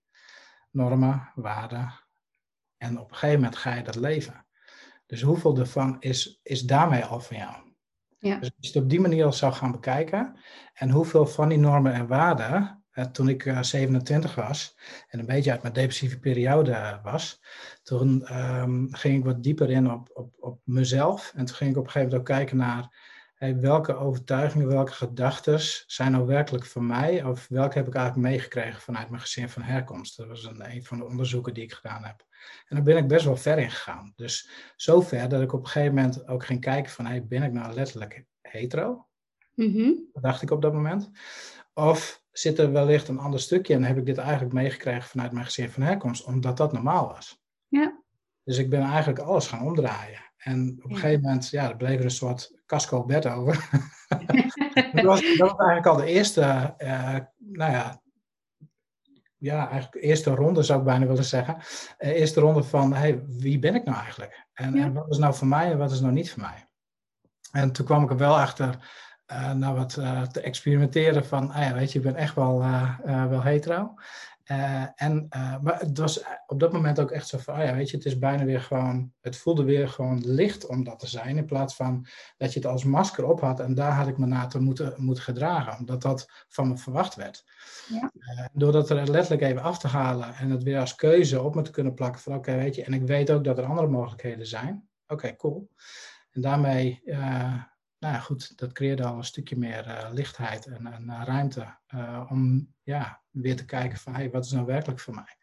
Normen, 0.71 1.33
waarden. 1.35 1.93
En 2.77 2.99
op 2.99 3.11
een 3.11 3.16
gegeven 3.16 3.40
moment 3.40 3.57
ga 3.57 3.75
je 3.75 3.83
dat 3.83 3.97
leven. 3.97 4.47
Dus 5.07 5.23
hoeveel 5.23 5.59
ervan 5.59 5.97
is, 6.01 6.40
is 6.43 6.62
daarmee 6.62 7.05
al 7.05 7.21
van 7.21 7.37
jou? 7.37 7.55
Ja. 8.19 8.38
Dus 8.38 8.51
als 8.57 8.57
je 8.59 8.66
het 8.66 8.83
op 8.83 8.90
die 8.90 9.01
manier 9.01 9.25
al 9.25 9.33
zou 9.33 9.53
gaan 9.53 9.73
bekijken. 9.73 10.37
En 10.75 10.90
hoeveel 10.90 11.27
van 11.27 11.49
die 11.49 11.59
normen 11.59 11.93
en 11.93 12.07
waarden, 12.07 12.85
eh, 12.90 13.05
toen 13.05 13.29
ik 13.29 13.45
uh, 13.45 13.62
27 13.62 14.35
was 14.35 14.79
en 15.09 15.19
een 15.19 15.27
beetje 15.27 15.51
uit 15.51 15.62
mijn 15.62 15.75
depressieve 15.75 16.19
periode 16.19 17.01
was, 17.03 17.43
toen 17.83 18.38
um, 18.38 18.95
ging 18.95 19.19
ik 19.19 19.25
wat 19.25 19.43
dieper 19.43 19.71
in 19.71 19.90
op, 19.90 20.11
op, 20.12 20.35
op 20.38 20.61
mezelf. 20.64 21.33
En 21.37 21.45
toen 21.45 21.57
ging 21.57 21.71
ik 21.71 21.77
op 21.77 21.85
een 21.85 21.90
gegeven 21.90 22.12
moment 22.12 22.31
ook 22.31 22.37
kijken 22.37 22.57
naar 22.57 23.10
welke 23.48 23.94
overtuigingen, 23.94 24.68
welke 24.68 24.92
gedachten 24.92 25.61
zijn 25.87 26.12
nou 26.12 26.26
werkelijk 26.26 26.66
van 26.66 26.87
mij? 26.87 27.24
Of 27.24 27.48
welke 27.48 27.79
heb 27.79 27.87
ik 27.87 27.94
eigenlijk 27.94 28.29
meegekregen 28.29 28.81
vanuit 28.81 29.11
mijn 29.11 29.22
gezin 29.22 29.48
van 29.48 29.62
herkomst? 29.62 30.16
Dat 30.16 30.26
was 30.26 30.44
een, 30.44 30.70
een 30.70 30.85
van 30.85 30.98
de 30.98 31.05
onderzoeken 31.05 31.55
die 31.55 31.62
ik 31.62 31.72
gedaan 31.72 32.05
heb. 32.05 32.26
En 32.68 32.76
daar 32.76 32.85
ben 32.85 32.96
ik 32.96 33.09
best 33.09 33.24
wel 33.24 33.37
ver 33.37 33.59
in 33.59 33.70
gegaan. 33.70 34.12
Dus 34.16 34.50
zo 34.76 35.00
ver 35.00 35.29
dat 35.29 35.42
ik 35.42 35.53
op 35.53 35.61
een 35.61 35.68
gegeven 35.68 35.94
moment 35.94 36.29
ook 36.29 36.44
ging 36.44 36.61
kijken 36.61 36.92
van, 36.92 37.07
hey, 37.07 37.26
ben 37.26 37.42
ik 37.42 37.53
nou 37.53 37.74
letterlijk 37.74 38.24
hetero? 38.40 39.07
Mm 39.55 40.09
Dat 40.12 40.22
dacht 40.22 40.42
ik 40.42 40.50
op 40.50 40.62
dat 40.62 40.72
moment. 40.72 41.11
Of 41.74 42.22
zit 42.31 42.59
er 42.59 42.72
wellicht 42.72 43.09
een 43.09 43.18
ander 43.18 43.40
stukje 43.40 43.74
en 43.74 43.85
heb 43.85 43.96
ik 43.96 44.07
dit 44.07 44.18
eigenlijk 44.18 44.53
meegekregen 44.53 45.09
vanuit 45.09 45.33
mijn 45.33 45.44
gezin 45.44 45.70
van 45.70 45.83
herkomst, 45.83 46.24
omdat 46.24 46.57
dat 46.57 46.72
normaal 46.72 47.09
was? 47.09 47.42
Ja. 47.68 48.03
Dus 48.44 48.59
ik 48.59 48.70
ben 48.70 48.83
eigenlijk 48.83 49.18
alles 49.18 49.46
gaan 49.46 49.66
omdraaien. 49.66 50.30
En 50.40 50.79
op 50.83 50.90
een 50.90 50.96
gegeven 50.96 51.20
moment, 51.20 51.48
ja, 51.48 51.68
er 51.68 51.76
bleef 51.76 51.98
er 51.98 52.05
een 52.05 52.11
soort 52.11 52.61
casco 52.66 53.05
bed 53.05 53.26
over. 53.26 53.55
dat, 54.92 55.05
was, 55.05 55.20
dat, 55.20 55.38
was, 55.38 55.57
eigenlijk 55.57 55.87
al 55.87 55.96
de 55.96 56.07
eerste, 56.07 56.74
uh, 56.79 57.16
nou 57.38 57.72
ja, 57.72 58.03
ja, 59.37 59.70
eigenlijk 59.70 60.05
eerste 60.05 60.31
ronde 60.35 60.62
zou 60.62 60.79
ik 60.79 60.85
bijna 60.85 61.07
willen 61.07 61.24
zeggen. 61.24 61.57
Uh, 61.98 62.09
eerste 62.09 62.40
ronde 62.40 62.62
van, 62.62 62.92
hey, 62.94 63.22
wie 63.26 63.59
ben 63.59 63.74
ik 63.74 63.85
nou 63.85 63.98
eigenlijk? 63.98 64.46
En, 64.53 64.74
en, 64.74 64.92
wat 64.92 65.11
is 65.11 65.18
nou 65.18 65.35
voor 65.35 65.46
mij 65.46 65.70
en 65.70 65.79
wat 65.79 65.92
is 65.92 66.00
nou 66.00 66.12
niet 66.12 66.33
voor 66.33 66.42
mij? 66.42 66.68
En 67.53 67.72
toen 67.72 67.87
kwam 67.87 68.03
ik 68.03 68.11
er 68.11 68.16
wel 68.16 68.38
achter, 68.38 68.92
uh, 69.33 69.53
nou 69.53 69.76
wat 69.76 69.92
te 70.33 70.40
experimenteren 70.40 71.26
van, 71.26 71.50
ah 71.50 71.62
ja, 71.62 71.74
weet 71.74 71.92
je, 71.92 71.98
ik 71.98 72.05
ben 72.05 72.16
echt 72.16 72.35
wel, 72.35 72.59
wel 73.05 73.42
hetero. 73.42 73.94
Uh, 74.51 74.87
en, 74.95 75.27
uh, 75.37 75.61
maar 75.61 75.79
het 75.79 75.99
was 75.99 76.25
op 76.47 76.61
dat 76.61 76.73
moment 76.73 77.01
ook 77.01 77.11
echt 77.11 77.29
zo 77.29 77.39
van, 77.39 77.55
oh 77.55 77.65
ja, 77.65 77.75
weet 77.75 77.91
je, 77.91 77.97
het 77.97 78.07
is 78.07 78.19
bijna 78.19 78.45
weer 78.45 78.61
gewoon, 78.61 79.13
het 79.21 79.37
voelde 79.37 79.65
weer 79.65 79.89
gewoon 79.89 80.21
licht 80.25 80.67
om 80.67 80.85
dat 80.85 80.99
te 80.99 81.07
zijn, 81.07 81.37
in 81.37 81.45
plaats 81.45 81.75
van 81.75 82.07
dat 82.37 82.53
je 82.53 82.59
het 82.59 82.69
als 82.69 82.85
masker 82.85 83.25
op 83.25 83.41
had 83.41 83.61
en 83.61 83.75
daar 83.75 83.93
had 83.93 84.07
ik 84.07 84.19
me 84.19 84.27
naar 84.27 84.49
te 84.49 84.61
moeten, 84.61 84.95
moeten 84.97 85.25
gedragen, 85.25 85.79
omdat 85.79 86.03
dat 86.03 86.31
van 86.49 86.69
me 86.69 86.77
verwacht 86.77 87.15
werd. 87.15 87.45
Ja. 87.89 88.11
Uh, 88.15 88.47
door 88.53 88.73
dat 88.73 88.91
er 88.91 89.11
letterlijk 89.11 89.43
even 89.43 89.63
af 89.63 89.79
te 89.79 89.89
halen 89.89 90.35
en 90.35 90.51
het 90.51 90.63
weer 90.63 90.81
als 90.81 90.95
keuze 90.95 91.43
op 91.43 91.55
me 91.55 91.63
te 91.63 91.71
kunnen 91.71 91.95
plakken 91.95 92.21
van, 92.21 92.35
oké, 92.35 92.57
weet 92.57 92.75
je, 92.75 92.85
en 92.85 92.93
ik 92.93 93.03
weet 93.03 93.31
ook 93.31 93.45
dat 93.45 93.59
er 93.59 93.65
andere 93.65 93.89
mogelijkheden 93.89 94.47
zijn. 94.47 94.89
Oké, 95.07 95.37
cool. 95.37 95.71
En 96.31 96.41
daarmee 96.41 97.03
nou 98.01 98.15
ja, 98.15 98.21
goed, 98.21 98.59
dat 98.59 98.73
creëerde 98.73 99.05
al 99.05 99.17
een 99.17 99.25
stukje 99.25 99.57
meer 99.57 99.87
uh, 99.87 100.09
lichtheid 100.13 100.67
en, 100.67 100.87
en 100.87 101.05
uh, 101.07 101.23
ruimte 101.25 101.79
uh, 101.95 102.27
om 102.31 102.73
ja, 102.83 103.23
weer 103.31 103.57
te 103.57 103.65
kijken 103.65 103.99
van 103.99 104.15
hey, 104.15 104.31
wat 104.31 104.45
is 104.45 104.51
nou 104.53 104.67
werkelijk 104.67 105.01
voor 105.01 105.15
mij. 105.15 105.37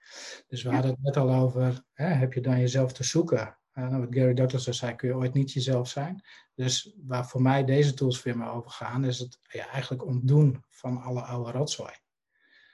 Dus 0.47 0.63
we 0.63 0.69
hadden 0.69 0.91
het 0.91 1.01
net 1.01 1.17
al 1.17 1.33
over, 1.33 1.83
hè, 1.93 2.05
heb 2.05 2.33
je 2.33 2.41
dan 2.41 2.59
jezelf 2.59 2.93
te 2.93 3.03
zoeken? 3.03 3.57
nou, 3.73 3.99
wat 3.99 4.15
Gary 4.15 4.33
Douglas 4.33 4.63
zei, 4.63 4.95
kun 4.95 5.07
je 5.07 5.15
ooit 5.15 5.33
niet 5.33 5.53
jezelf 5.53 5.89
zijn. 5.89 6.23
Dus 6.55 6.95
waar 7.05 7.27
voor 7.27 7.41
mij 7.41 7.65
deze 7.65 7.93
tools 7.93 8.23
weer 8.23 8.37
mee 8.37 8.49
over 8.49 8.71
gaan, 8.71 9.05
is 9.05 9.19
het 9.19 9.39
ja, 9.41 9.67
eigenlijk 9.67 10.05
ontdoen 10.05 10.63
van 10.69 11.01
alle 11.01 11.21
oude 11.21 11.51
rotzooi. 11.51 11.93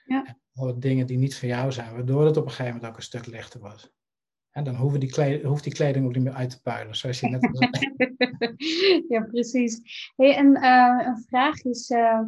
Ja. 0.05 0.25
En 0.25 0.41
alle 0.53 0.77
dingen 0.77 1.07
die 1.07 1.17
niet 1.17 1.35
van 1.35 1.47
jou 1.47 1.71
zijn, 1.71 1.93
waardoor 1.93 2.25
het 2.25 2.37
op 2.37 2.45
een 2.45 2.49
gegeven 2.49 2.73
moment 2.73 2.91
ook 2.91 2.97
een 2.97 3.03
stuk 3.03 3.25
lichter 3.25 3.59
was. 3.59 3.91
En 4.53 4.63
dan 4.63 4.75
hoeven 4.75 4.99
die 4.99 5.45
hoeft 5.45 5.63
die 5.63 5.73
kleding 5.73 6.05
ook 6.05 6.13
niet 6.13 6.23
meer 6.23 6.33
uit 6.33 6.49
te 6.49 6.61
puilen, 6.61 6.95
zoals 6.95 7.19
je 7.19 7.27
net 7.27 7.49
zei. 7.51 9.05
ja, 9.13 9.21
precies. 9.21 9.81
Hey, 10.15 10.35
en 10.35 10.57
uh, 10.57 11.05
een 11.05 11.23
vraag 11.27 11.63
is, 11.63 11.89
uh, 11.89 12.19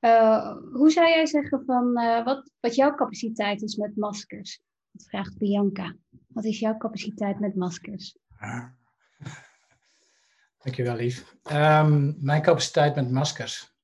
uh, 0.00 0.56
hoe 0.72 0.90
zou 0.90 1.08
jij 1.08 1.26
zeggen 1.26 1.64
van 1.64 1.92
wat, 2.24 2.50
wat 2.60 2.74
jouw 2.74 2.94
capaciteit 2.94 3.62
is 3.62 3.76
met 3.76 3.96
maskers? 3.96 4.60
Dat 4.90 5.08
vraagt 5.08 5.38
Bianca. 5.38 5.96
Wat 6.26 6.44
is 6.44 6.58
jouw 6.58 6.76
capaciteit 6.76 7.40
met 7.40 7.54
maskers? 7.54 8.18
Ja. 8.40 8.74
Dankjewel, 10.62 10.96
lief. 10.96 11.36
Um, 11.52 12.16
mijn 12.20 12.42
capaciteit 12.42 12.94
met 12.94 13.10
maskers. 13.10 13.74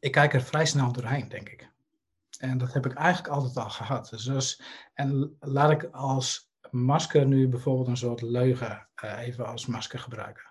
Ik 0.00 0.12
kijk 0.12 0.34
er 0.34 0.42
vrij 0.42 0.66
snel 0.66 0.92
doorheen, 0.92 1.28
denk 1.28 1.48
ik. 1.48 1.68
En 2.38 2.58
dat 2.58 2.72
heb 2.72 2.86
ik 2.86 2.94
eigenlijk 2.94 3.34
altijd 3.34 3.56
al 3.56 3.70
gehad. 3.70 4.08
Dus 4.24 4.62
en 4.94 5.36
laat 5.40 5.70
ik 5.70 5.84
als 5.84 6.49
masker 6.70 7.26
nu 7.26 7.48
bijvoorbeeld 7.48 7.88
een 7.88 7.96
soort 7.96 8.22
leugen 8.22 8.88
uh, 9.04 9.18
even 9.18 9.46
als 9.46 9.66
masker 9.66 9.98
gebruiken. 9.98 10.44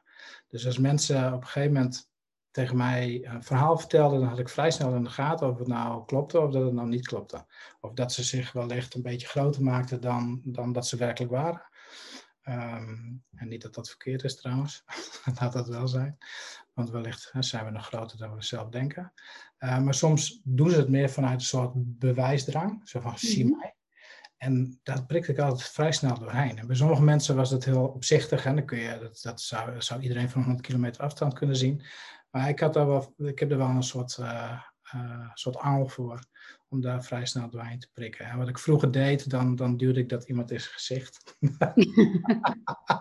Dus 0.47 0.65
als 0.65 0.77
mensen 0.77 1.33
op 1.33 1.41
een 1.41 1.47
gegeven 1.47 1.73
moment 1.73 2.09
tegen 2.51 2.77
mij 2.77 3.25
een 3.25 3.43
verhaal 3.43 3.77
vertelden, 3.77 4.19
dan 4.19 4.29
had 4.29 4.39
ik 4.39 4.49
vrij 4.49 4.71
snel 4.71 4.95
in 4.95 5.03
de 5.03 5.09
gaten 5.09 5.49
of 5.49 5.57
het 5.57 5.67
nou 5.67 6.05
klopte 6.05 6.39
of 6.39 6.51
dat 6.51 6.63
het 6.63 6.73
nou 6.73 6.87
niet 6.87 7.07
klopte. 7.07 7.45
Of 7.79 7.93
dat 7.93 8.13
ze 8.13 8.23
zich 8.23 8.51
wellicht 8.51 8.93
een 8.93 9.01
beetje 9.01 9.27
groter 9.27 9.63
maakten 9.63 10.01
dan, 10.01 10.41
dan 10.43 10.71
dat 10.71 10.87
ze 10.87 10.97
werkelijk 10.97 11.31
waren. 11.31 11.67
Um, 12.47 13.23
en 13.35 13.47
niet 13.47 13.61
dat 13.61 13.73
dat 13.73 13.89
verkeerd 13.89 14.23
is 14.23 14.35
trouwens, 14.35 14.83
laat 15.39 15.53
dat 15.53 15.67
wel 15.67 15.87
zijn. 15.87 16.17
Want 16.73 16.89
wellicht 16.89 17.29
hè, 17.31 17.43
zijn 17.43 17.65
we 17.65 17.71
nog 17.71 17.85
groter 17.85 18.17
dan 18.17 18.35
we 18.35 18.43
zelf 18.43 18.69
denken. 18.69 19.13
Uh, 19.59 19.79
maar 19.79 19.93
soms 19.93 20.41
doen 20.43 20.69
ze 20.69 20.77
het 20.77 20.89
meer 20.89 21.09
vanuit 21.09 21.39
een 21.39 21.45
soort 21.45 21.71
bewijsdrang. 21.75 22.81
Zo 22.83 22.99
van, 22.99 23.17
zie 23.17 23.45
mhm. 23.45 23.57
mij. 23.57 23.75
En 24.39 24.79
dat 24.83 25.07
prikte 25.07 25.31
ik 25.31 25.39
altijd 25.39 25.69
vrij 25.69 25.91
snel 25.91 26.19
doorheen. 26.19 26.57
En 26.57 26.67
bij 26.67 26.75
sommige 26.75 27.03
mensen 27.03 27.35
was 27.35 27.49
dat 27.49 27.65
heel 27.65 27.85
opzichtig. 27.87 28.45
En 28.45 28.55
dan 28.55 28.65
kun 28.65 28.79
je, 28.79 28.97
dat, 28.99 29.19
dat 29.21 29.41
zou, 29.41 29.81
zou 29.81 30.01
iedereen 30.01 30.29
van 30.29 30.43
100 30.43 30.65
kilometer 30.65 31.03
afstand 31.03 31.33
kunnen 31.33 31.55
zien. 31.55 31.81
Maar 32.31 32.49
ik, 32.49 32.59
had 32.59 32.73
daar 32.73 32.87
wel, 32.87 33.13
ik 33.17 33.39
heb 33.39 33.51
er 33.51 33.57
wel 33.57 33.67
een 33.67 33.83
soort, 33.83 34.17
uh, 34.19 34.61
uh, 34.95 35.29
soort 35.33 35.57
angel 35.57 35.87
voor 35.87 36.19
om 36.67 36.81
daar 36.81 37.03
vrij 37.03 37.25
snel 37.25 37.49
doorheen 37.49 37.79
te 37.79 37.89
prikken. 37.93 38.25
En 38.25 38.37
wat 38.37 38.47
ik 38.47 38.59
vroeger 38.59 38.91
deed, 38.91 39.29
dan, 39.29 39.55
dan 39.55 39.77
duwde 39.77 39.99
ik 39.99 40.09
dat 40.09 40.23
iemand 40.23 40.51
in 40.51 40.59
zijn 40.59 40.73
gezicht. 40.73 41.37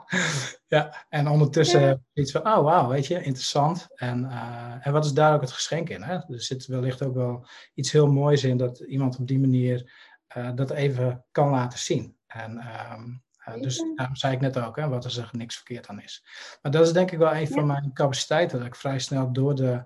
ja, 0.76 1.06
en 1.08 1.28
ondertussen 1.28 1.80
ja. 1.80 2.00
iets 2.12 2.32
van, 2.32 2.46
oh 2.46 2.62
wauw, 2.62 2.88
weet 2.88 3.06
je, 3.06 3.22
interessant. 3.22 3.86
En, 3.94 4.24
uh, 4.24 4.86
en 4.86 4.92
wat 4.92 5.04
is 5.04 5.12
daar 5.12 5.34
ook 5.34 5.40
het 5.40 5.52
geschenk 5.52 5.88
in? 5.88 6.02
Hè? 6.02 6.14
Er 6.14 6.42
zit 6.42 6.66
wellicht 6.66 7.02
ook 7.02 7.14
wel 7.14 7.46
iets 7.74 7.92
heel 7.92 8.12
moois 8.12 8.44
in 8.44 8.56
dat 8.56 8.78
iemand 8.78 9.18
op 9.18 9.26
die 9.26 9.38
manier 9.38 9.92
uh, 10.36 10.50
dat 10.54 10.70
even 10.70 11.24
kan 11.30 11.50
laten 11.50 11.78
zien. 11.78 12.16
En 12.26 12.54
uh, 12.56 13.62
dus 13.62 13.84
daarom 13.94 14.16
zei 14.16 14.34
ik 14.34 14.40
net 14.40 14.58
ook, 14.58 14.76
hè, 14.76 14.88
wat 14.88 15.04
er 15.04 15.28
niks 15.32 15.56
verkeerd 15.56 15.88
aan 15.88 16.02
is. 16.02 16.24
Maar 16.62 16.72
dat 16.72 16.86
is 16.86 16.92
denk 16.92 17.10
ik 17.10 17.18
wel 17.18 17.34
een 17.34 17.48
van 17.48 17.66
mijn 17.66 17.92
capaciteiten, 17.92 18.58
dat 18.58 18.66
ik 18.66 18.76
vrij 18.76 18.98
snel 18.98 19.32
door 19.32 19.54
de 19.54 19.82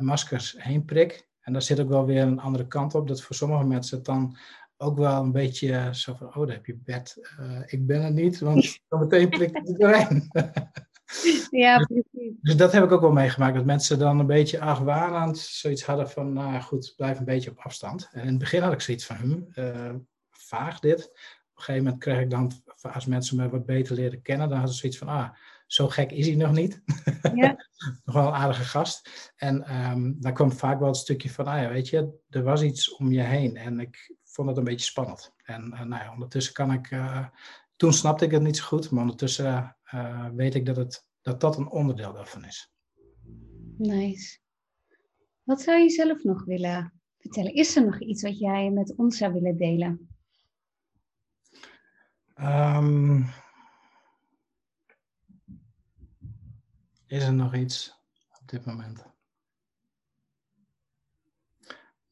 maskers 0.00 0.54
heen 0.58 0.84
prik. 0.84 1.28
En 1.40 1.52
daar 1.52 1.62
zit 1.62 1.80
ook 1.80 1.88
wel 1.88 2.06
weer 2.06 2.22
een 2.22 2.40
andere 2.40 2.66
kant 2.66 2.94
op, 2.94 3.08
dat 3.08 3.22
voor 3.22 3.36
sommige 3.36 3.64
mensen 3.64 3.96
het 3.96 4.06
dan 4.06 4.36
ook 4.76 4.98
wel 4.98 5.22
een 5.22 5.32
beetje 5.32 5.88
zo 5.92 6.14
van, 6.14 6.26
oh, 6.26 6.46
daar 6.46 6.56
heb 6.56 6.66
je 6.66 6.76
bed. 6.84 7.16
Uh, 7.40 7.60
ik 7.66 7.86
ben 7.86 8.02
er 8.02 8.12
niet, 8.12 8.38
want 8.38 8.78
dan 8.88 9.00
meteen 9.00 9.28
prikt 9.28 9.68
het 9.68 9.80
erin. 9.80 10.30
ja, 11.50 11.78
precies. 11.78 12.34
Dus 12.40 12.56
dat 12.56 12.72
heb 12.72 12.84
ik 12.84 12.92
ook 12.92 13.00
wel 13.00 13.12
meegemaakt, 13.12 13.54
dat 13.54 13.64
mensen 13.64 13.98
dan 13.98 14.18
een 14.18 14.26
beetje 14.26 14.60
argwanend 14.60 15.38
zoiets 15.38 15.84
hadden 15.84 16.10
van, 16.10 16.32
nou 16.32 16.60
goed, 16.60 16.92
blijf 16.96 17.18
een 17.18 17.24
beetje 17.24 17.50
op 17.50 17.58
afstand. 17.58 18.08
En 18.12 18.20
in 18.20 18.28
het 18.28 18.38
begin 18.38 18.62
had 18.62 18.72
ik 18.72 18.80
zoiets 18.80 19.06
van, 19.06 19.16
hm, 19.16 19.60
uh, 19.60 19.94
vaag 20.30 20.80
dit. 20.80 21.04
Op 21.04 21.62
een 21.62 21.62
gegeven 21.62 21.84
moment 21.84 22.02
kreeg 22.02 22.20
ik 22.20 22.30
dan, 22.30 22.52
als 22.92 23.06
mensen 23.06 23.36
me 23.36 23.48
wat 23.48 23.66
beter 23.66 23.94
leren 23.94 24.22
kennen, 24.22 24.48
dan 24.48 24.56
hadden 24.56 24.74
ze 24.74 24.80
zoiets 24.80 24.98
van, 24.98 25.08
ah, 25.08 25.28
zo 25.66 25.88
gek 25.88 26.12
is 26.12 26.26
hij 26.26 26.36
nog 26.36 26.52
niet. 26.52 26.82
Ja. 27.34 27.56
nog 28.04 28.14
wel 28.14 28.26
een 28.26 28.32
aardige 28.32 28.64
gast. 28.64 29.32
En 29.36 29.84
um, 29.90 30.16
dan 30.20 30.34
kwam 30.34 30.52
vaak 30.52 30.78
wel 30.78 30.88
het 30.88 30.96
stukje 30.96 31.30
van, 31.30 31.46
ah 31.46 31.62
ja, 31.62 31.68
weet 31.68 31.88
je, 31.88 32.18
er 32.30 32.42
was 32.42 32.62
iets 32.62 32.96
om 32.96 33.12
je 33.12 33.22
heen. 33.22 33.56
En 33.56 33.80
ik 33.80 34.14
vond 34.24 34.48
het 34.48 34.56
een 34.56 34.64
beetje 34.64 34.86
spannend. 34.86 35.34
En 35.42 35.70
uh, 35.74 35.80
nou 35.80 36.02
ja, 36.02 36.12
ondertussen 36.12 36.54
kan 36.54 36.72
ik, 36.72 36.90
uh, 36.90 37.26
toen 37.76 37.92
snapte 37.92 38.24
ik 38.24 38.30
het 38.30 38.42
niet 38.42 38.56
zo 38.56 38.64
goed, 38.64 38.90
maar 38.90 39.02
ondertussen 39.02 39.75
uh, 39.94 40.28
weet 40.28 40.54
ik 40.54 40.66
dat, 40.66 40.76
het, 40.76 41.06
dat 41.20 41.40
dat 41.40 41.56
een 41.56 41.68
onderdeel 41.68 42.12
daarvan 42.12 42.44
is. 42.44 42.72
Nice. 43.76 44.38
Wat 45.42 45.60
zou 45.60 45.78
je 45.78 45.90
zelf 45.90 46.22
nog 46.22 46.44
willen 46.44 47.00
vertellen? 47.18 47.54
Is 47.54 47.76
er 47.76 47.84
nog 47.84 48.00
iets 48.00 48.22
wat 48.22 48.38
jij 48.38 48.70
met 48.70 48.96
ons 48.96 49.16
zou 49.16 49.32
willen 49.32 49.56
delen? 49.56 50.08
Um, 52.38 53.26
Is 57.06 57.22
er 57.22 57.34
nog 57.34 57.54
iets 57.54 57.94
op 58.40 58.48
dit 58.48 58.64
moment? 58.64 59.04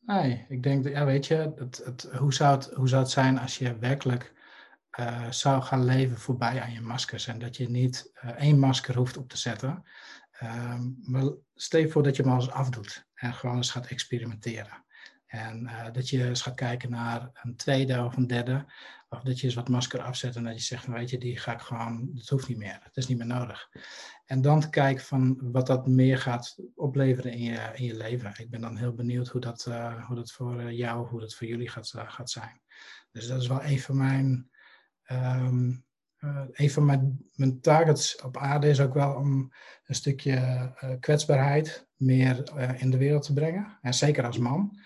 Nee, 0.00 0.46
ik 0.48 0.62
denk, 0.62 0.84
dat, 0.84 0.92
ja, 0.92 1.04
weet 1.04 1.26
je, 1.26 1.52
het, 1.56 1.76
het, 1.84 2.02
hoe, 2.02 2.34
zou 2.34 2.56
het, 2.56 2.70
hoe 2.74 2.88
zou 2.88 3.02
het 3.02 3.10
zijn 3.10 3.38
als 3.38 3.58
je 3.58 3.78
werkelijk 3.78 4.32
uh, 5.00 5.30
zou 5.30 5.62
gaan 5.62 5.84
leven 5.84 6.18
voorbij 6.18 6.60
aan 6.62 6.72
je 6.72 6.80
maskers 6.80 7.26
en 7.26 7.38
dat 7.38 7.56
je 7.56 7.70
niet 7.70 8.10
uh, 8.24 8.30
één 8.30 8.58
masker 8.58 8.96
hoeft 8.96 9.16
op 9.16 9.28
te 9.28 9.38
zetten, 9.38 9.84
uh, 10.42 10.80
maar 11.02 11.32
stel 11.54 11.80
je 11.80 11.88
voor 11.88 12.02
dat 12.02 12.16
je 12.16 12.22
hem 12.22 12.32
alles 12.32 12.50
afdoet 12.50 13.06
en 13.14 13.34
gewoon 13.34 13.56
eens 13.56 13.70
gaat 13.70 13.86
experimenteren. 13.86 14.84
En 15.26 15.62
uh, 15.62 15.92
dat 15.92 16.08
je 16.08 16.24
eens 16.24 16.42
gaat 16.42 16.54
kijken 16.54 16.90
naar 16.90 17.30
een 17.32 17.56
tweede 17.56 18.04
of 18.04 18.16
een 18.16 18.26
derde. 18.26 18.66
Of 19.08 19.20
dat 19.22 19.40
je 19.40 19.46
eens 19.46 19.54
wat 19.54 19.68
masker 19.68 20.00
afzet 20.00 20.36
en 20.36 20.44
dat 20.44 20.54
je 20.54 20.62
zegt, 20.62 20.86
weet 20.86 21.10
je, 21.10 21.18
die 21.18 21.38
ga 21.38 21.52
ik 21.52 21.60
gewoon, 21.60 22.10
dat 22.12 22.28
hoeft 22.28 22.48
niet 22.48 22.58
meer. 22.58 22.78
Het 22.82 22.96
is 22.96 23.06
niet 23.06 23.18
meer 23.18 23.26
nodig. 23.26 23.68
En 24.24 24.42
dan 24.42 24.60
te 24.60 24.70
kijken 24.70 25.04
van 25.04 25.52
wat 25.52 25.66
dat 25.66 25.86
meer 25.86 26.18
gaat 26.18 26.58
opleveren 26.74 27.32
in 27.32 27.42
je, 27.42 27.70
in 27.74 27.84
je 27.84 27.96
leven. 27.96 28.32
Ik 28.36 28.50
ben 28.50 28.60
dan 28.60 28.76
heel 28.76 28.94
benieuwd 28.94 29.28
hoe 29.28 29.40
dat, 29.40 29.64
hoe 30.06 30.16
dat 30.16 30.32
voor 30.32 30.72
jou, 30.72 31.06
hoe 31.08 31.20
dat 31.20 31.34
voor 31.34 31.46
jullie 31.46 31.68
gaat, 31.68 31.92
gaat 31.94 32.30
zijn. 32.30 32.60
Dus 33.12 33.26
dat 33.26 33.40
is 33.40 33.46
wel 33.46 33.64
een 33.64 33.80
van 33.80 33.96
mijn, 33.96 34.50
um, 35.12 35.84
uh, 36.18 36.40
een 36.52 36.70
van 36.70 36.84
mijn, 36.84 37.28
mijn 37.34 37.60
targets 37.60 38.22
op 38.22 38.36
aarde 38.36 38.68
is 38.68 38.80
ook 38.80 38.94
wel 38.94 39.14
om 39.14 39.52
een 39.84 39.94
stukje 39.94 40.72
kwetsbaarheid 41.00 41.88
meer 41.96 42.52
in 42.76 42.90
de 42.90 42.96
wereld 42.96 43.22
te 43.22 43.32
brengen. 43.32 43.78
En 43.82 43.94
zeker 43.94 44.24
als 44.24 44.38
man. 44.38 44.78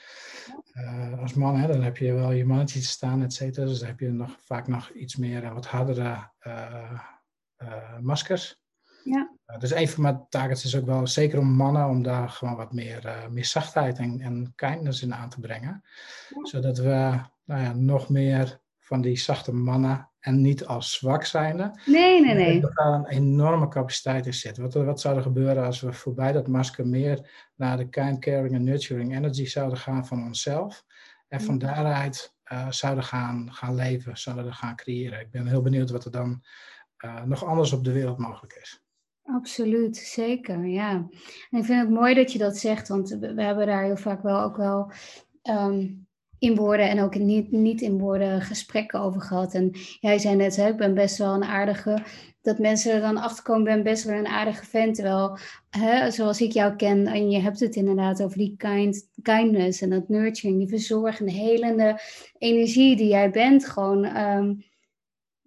als 1.20 1.34
man, 1.34 1.56
hè, 1.56 1.66
dan 1.66 1.82
heb 1.82 1.96
je 1.96 2.12
wel 2.12 2.32
je 2.32 2.44
mannetje 2.44 2.82
staan, 2.82 3.22
et 3.22 3.32
cetera. 3.32 3.66
Dus 3.66 3.78
dan 3.78 3.88
heb 3.88 4.00
je 4.00 4.10
nog, 4.10 4.36
vaak 4.40 4.66
nog 4.66 4.90
iets 4.90 5.16
meer 5.16 5.44
en 5.44 5.54
wat 5.54 5.66
hardere 5.66 6.30
maskers. 8.00 8.60
Ja. 9.04 9.36
Dus 9.58 9.74
een 9.74 9.88
van 9.88 10.02
mijn 10.02 10.26
targets 10.28 10.64
is 10.64 10.76
ook 10.76 10.86
wel, 10.86 11.06
zeker 11.06 11.38
om 11.38 11.52
mannen, 11.52 11.88
om 11.88 12.02
daar 12.02 12.28
gewoon 12.28 12.56
wat 12.56 12.72
meer, 12.72 13.26
meer 13.30 13.44
zachtheid 13.44 13.98
en, 13.98 14.20
en 14.20 14.52
kindness 14.54 15.02
in 15.02 15.14
aan 15.14 15.28
te 15.28 15.40
brengen. 15.40 15.82
Zodat 16.42 16.78
we 16.78 17.20
nou 17.44 17.62
ja, 17.62 17.72
nog 17.72 18.08
meer 18.08 18.60
van 18.88 19.00
die 19.00 19.18
zachte 19.18 19.52
mannen 19.52 20.10
en 20.20 20.40
niet 20.40 20.66
als 20.66 20.92
zwak 20.92 21.24
zijnde. 21.24 21.80
Nee, 21.86 22.20
nee, 22.20 22.34
nee. 22.34 22.60
Dat 22.60 22.78
er 22.78 22.86
een 22.86 23.06
enorme 23.06 23.68
capaciteit 23.68 24.26
in 24.26 24.34
zit. 24.34 24.56
Wat, 24.56 24.74
wat 24.74 25.00
zou 25.00 25.16
er 25.16 25.22
gebeuren 25.22 25.64
als 25.64 25.80
we 25.80 25.92
voorbij 25.92 26.32
dat 26.32 26.46
masker 26.46 26.86
meer 26.86 27.30
naar 27.56 27.76
de 27.76 27.88
kind, 27.88 28.18
caring 28.18 28.54
en 28.54 28.64
nurturing 28.64 29.16
energy 29.16 29.46
zouden 29.46 29.78
gaan 29.78 30.06
van 30.06 30.22
onszelf. 30.22 30.84
En 31.28 31.40
van 31.40 31.58
daaruit 31.58 32.34
uh, 32.52 32.70
zouden 32.70 33.04
gaan, 33.04 33.52
gaan 33.52 33.74
leven, 33.74 34.18
zouden 34.18 34.54
gaan 34.54 34.76
creëren. 34.76 35.20
Ik 35.20 35.30
ben 35.30 35.46
heel 35.46 35.62
benieuwd 35.62 35.90
wat 35.90 36.04
er 36.04 36.10
dan 36.10 36.42
nog 37.24 37.44
anders 37.44 37.72
op 37.72 37.84
de 37.84 37.92
wereld 37.92 38.18
mogelijk 38.18 38.52
is. 38.52 38.82
Absoluut, 39.22 39.96
zeker, 39.96 40.66
ja. 40.66 40.90
En 41.50 41.58
ik 41.58 41.64
vind 41.64 41.80
het 41.80 41.90
mooi 41.90 42.14
dat 42.14 42.32
je 42.32 42.38
dat 42.38 42.56
zegt, 42.56 42.88
want 42.88 43.08
we, 43.08 43.42
hebben 43.42 43.66
daar 43.66 43.84
heel 43.84 43.96
vaak 43.96 44.22
wel 44.22 44.40
ook 44.40 44.56
wel 44.56 44.92
um, 45.42 46.07
in 46.38 46.54
woorden 46.56 46.88
en 46.88 47.00
ook 47.00 47.14
niet, 47.14 47.52
niet 47.52 47.80
in 47.80 47.98
woorden 47.98 48.40
gesprekken 48.40 49.00
over 49.00 49.20
gehad. 49.20 49.54
En 49.54 49.70
jij 50.00 50.18
zei 50.18 50.36
net, 50.36 50.56
hè, 50.56 50.68
ik 50.68 50.76
ben 50.76 50.94
best 50.94 51.18
wel 51.18 51.34
een 51.34 51.44
aardige, 51.44 52.02
dat 52.42 52.58
mensen 52.58 52.92
er 52.92 53.00
dan 53.00 53.16
achter 53.16 53.44
komen, 53.44 53.64
ben 53.64 53.82
best 53.82 54.04
wel 54.04 54.18
een 54.18 54.26
aardige 54.26 54.64
vent. 54.64 54.94
Terwijl, 54.94 55.38
hè, 55.70 56.10
zoals 56.10 56.40
ik 56.40 56.52
jou 56.52 56.76
ken, 56.76 57.06
en 57.06 57.30
je 57.30 57.40
hebt 57.40 57.60
het 57.60 57.76
inderdaad 57.76 58.22
over 58.22 58.38
die 58.38 58.54
kind, 58.56 59.08
kindness 59.22 59.80
en 59.80 59.90
dat 59.90 60.08
nurturing, 60.08 60.58
die 60.58 60.68
verzorgende, 60.68 61.32
helende 61.32 62.00
energie 62.38 62.96
die 62.96 63.08
jij 63.08 63.30
bent, 63.30 63.66
gewoon... 63.66 64.16
Um, 64.16 64.66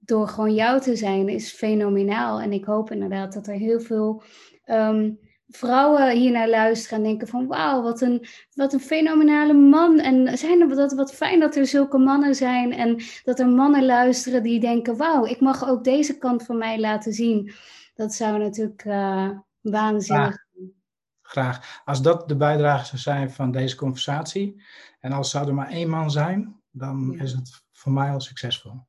door 0.04 0.28
gewoon 0.28 0.54
jou 0.54 0.82
te 0.82 0.96
zijn 0.96 1.30
is 1.30 1.52
fenomenaal. 1.52 2.42
En 2.42 2.52
ik 2.52 2.66
hoop 2.66 2.92
inderdaad 2.92 3.34
dat 3.34 3.48
er 3.48 3.54
heel 3.54 3.80
veel 3.80 4.24
um, 4.66 5.20
vrouwen 5.52 6.18
hier 6.18 6.32
naar 6.32 6.50
luisteren 6.50 6.98
en 6.98 7.04
denken 7.04 7.28
van 7.28 7.48
wauw, 7.48 7.82
wat 7.82 8.02
een, 8.02 8.26
wat 8.54 8.74
een 8.74 8.80
fenomenale 8.80 9.54
man. 9.54 10.00
En 10.00 10.38
zijn 10.38 10.62
er, 10.62 10.76
dat, 10.76 10.94
wat 10.94 11.14
fijn 11.14 11.40
dat 11.40 11.56
er 11.56 11.66
zulke 11.66 11.98
mannen 11.98 12.36
zijn 12.36 12.74
en 12.74 13.02
dat 13.24 13.40
er 13.40 13.48
mannen 13.48 13.86
luisteren 13.86 14.44
die 14.44 14.60
denken 14.60 14.98
wauw, 14.98 15.26
ik 15.26 15.40
mag 15.40 15.68
ook 15.68 15.84
deze 15.84 16.18
kant 16.18 16.44
van 16.44 16.58
mij 16.58 16.80
laten 16.80 17.14
zien. 17.14 17.52
Dat 17.96 18.14
zou 18.14 18.38
natuurlijk 18.38 18.86
uh, 18.86 19.30
waanzinnig 19.62 20.46
zijn. 20.54 20.74
Graag. 21.22 21.82
Als 21.86 22.02
dat 22.02 22.28
de 22.28 22.36
bijdrage 22.36 22.86
zou 22.86 23.02
zijn 23.02 23.32
van 23.32 23.52
deze 23.52 23.76
conversatie 23.76 24.64
en 25.00 25.12
als 25.12 25.30
zou 25.30 25.48
er 25.48 25.54
maar 25.54 25.70
één 25.70 25.90
man 25.90 26.12
zijn, 26.12 26.62
dan 26.72 27.20
is 27.20 27.32
het 27.32 27.64
voor 27.72 27.92
mij 27.92 28.12
al 28.12 28.20
succesvol. 28.20 28.86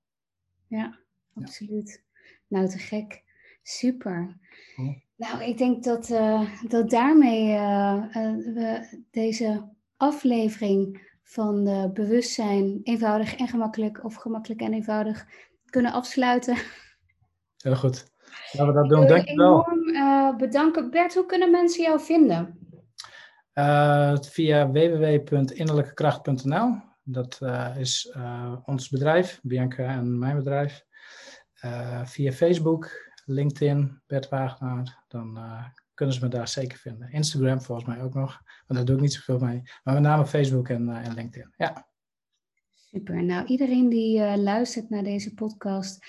Ja, 0.67 0.99
absoluut. 1.35 2.03
Nou, 2.49 2.69
te 2.69 2.79
gek. 2.79 3.23
Super. 3.63 4.37
Nou, 5.23 5.43
ik 5.43 5.59
denk 5.59 5.85
dat, 5.85 6.09
uh, 6.09 6.41
dat 6.69 6.91
daarmee 6.91 7.49
uh, 7.49 8.05
uh, 8.09 8.15
we 8.55 9.01
deze 9.11 9.69
aflevering 9.97 11.11
van 11.23 11.91
bewustzijn 11.95 12.81
eenvoudig 12.83 13.37
en 13.37 13.49
gemakkelijk 13.49 14.05
of 14.05 14.15
gemakkelijk 14.15 14.61
en 14.61 14.73
eenvoudig 14.73 15.27
kunnen 15.71 15.93
afsluiten. 15.93 16.57
Heel 17.57 17.77
goed. 17.77 18.11
Laten 18.53 18.75
we 18.75 18.81
dat 18.81 18.89
doen. 18.89 19.07
Dank 19.07 19.29
je 19.29 19.37
wel. 19.37 19.69
enorm 19.71 20.37
bedanken. 20.37 20.91
Bert, 20.91 21.15
hoe 21.15 21.27
kunnen 21.27 21.51
mensen 21.51 21.83
jou 21.83 22.01
vinden? 22.01 22.59
via 24.21 24.71
www.innerlijkekracht.nl. 24.71 26.81
Dat 27.03 27.41
is 27.79 28.17
ons 28.65 28.89
bedrijf, 28.89 29.41
Bianca 29.43 29.85
en 29.85 30.19
mijn 30.19 30.37
bedrijf. 30.37 30.85
via 32.05 32.33
Facebook, 32.33 33.12
LinkedIn, 33.33 34.03
Bert 34.07 34.29
Wagenaar, 34.29 35.05
dan 35.09 35.39
uh, 35.39 35.65
kunnen 35.95 36.15
ze 36.15 36.21
me 36.25 36.29
daar 36.29 36.49
zeker 36.49 36.79
vinden. 36.79 37.13
Instagram 37.13 37.61
volgens 37.61 37.87
mij 37.87 38.03
ook 38.03 38.15
nog, 38.15 38.43
want 38.67 38.79
daar 38.79 38.85
doe 38.85 38.95
ik 38.95 39.01
niet 39.03 39.13
zoveel 39.13 39.39
mee. 39.39 39.63
Maar 39.83 39.95
met 39.95 40.03
name 40.03 40.27
Facebook 40.27 40.69
en, 40.69 40.89
uh, 40.89 41.07
en 41.07 41.15
LinkedIn, 41.15 41.55
ja. 41.57 41.91
Super. 42.71 43.25
Nou, 43.25 43.47
iedereen 43.47 43.89
die 43.89 44.19
uh, 44.19 44.37
luistert 44.37 44.91
naar 44.91 45.03
deze 45.03 45.35
podcast, 45.35 46.07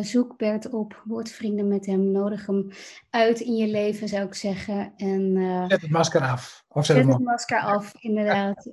zoek 0.00 0.36
Bert 0.36 0.70
op, 0.70 1.02
word 1.04 1.30
vrienden 1.30 1.68
met 1.68 1.86
hem, 1.86 2.10
nodig 2.10 2.46
hem 2.46 2.68
uit 3.10 3.40
in 3.40 3.56
je 3.56 3.66
leven, 3.66 4.08
zou 4.08 4.26
ik 4.26 4.34
zeggen. 4.34 4.92
En, 4.96 5.36
zet 5.68 5.80
het 5.80 5.90
masker 5.90 6.20
af. 6.20 6.64
Of 6.68 6.86
zet, 6.86 6.96
zet 6.96 7.06
het 7.06 7.18
masker 7.18 7.60
af, 7.60 7.94
inderdaad. 8.08 8.70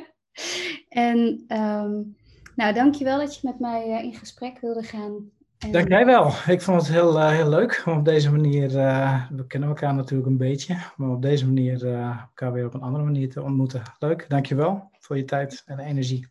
en 0.88 1.44
um, 1.48 2.16
nou, 2.56 2.74
dankjewel 2.74 3.18
dat 3.18 3.34
je 3.34 3.40
met 3.42 3.58
mij 3.58 4.04
in 4.04 4.14
gesprek 4.14 4.60
wilde 4.60 4.82
gaan. 4.82 5.30
Dank 5.70 5.88
jij 5.88 6.04
wel. 6.04 6.26
Ik 6.46 6.62
vond 6.62 6.80
het 6.80 6.90
heel, 6.90 7.16
uh, 7.16 7.30
heel 7.30 7.48
leuk 7.48 7.82
om 7.86 7.98
op 7.98 8.04
deze 8.04 8.32
manier, 8.32 8.74
uh, 8.74 9.30
we 9.30 9.46
kennen 9.46 9.68
elkaar 9.68 9.94
natuurlijk 9.94 10.28
een 10.28 10.36
beetje, 10.36 10.76
maar 10.96 11.10
op 11.10 11.22
deze 11.22 11.46
manier 11.46 11.84
uh, 11.84 12.20
elkaar 12.20 12.52
weer 12.52 12.66
op 12.66 12.74
een 12.74 12.82
andere 12.82 13.04
manier 13.04 13.30
te 13.30 13.42
ontmoeten. 13.42 13.82
Leuk, 13.98 14.24
dankjewel 14.28 14.90
voor 14.98 15.16
je 15.16 15.24
tijd 15.24 15.62
en 15.66 15.78
energie. 15.78 16.28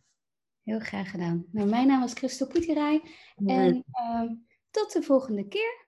Heel 0.62 0.80
graag 0.80 1.10
gedaan. 1.10 1.44
Nou, 1.52 1.68
mijn 1.68 1.86
naam 1.86 2.02
is 2.02 2.12
Christel 2.12 2.46
Poetierij 2.46 3.02
en 3.46 3.84
tot 4.70 4.92
de 4.92 5.02
volgende 5.02 5.48
keer. 5.48 5.81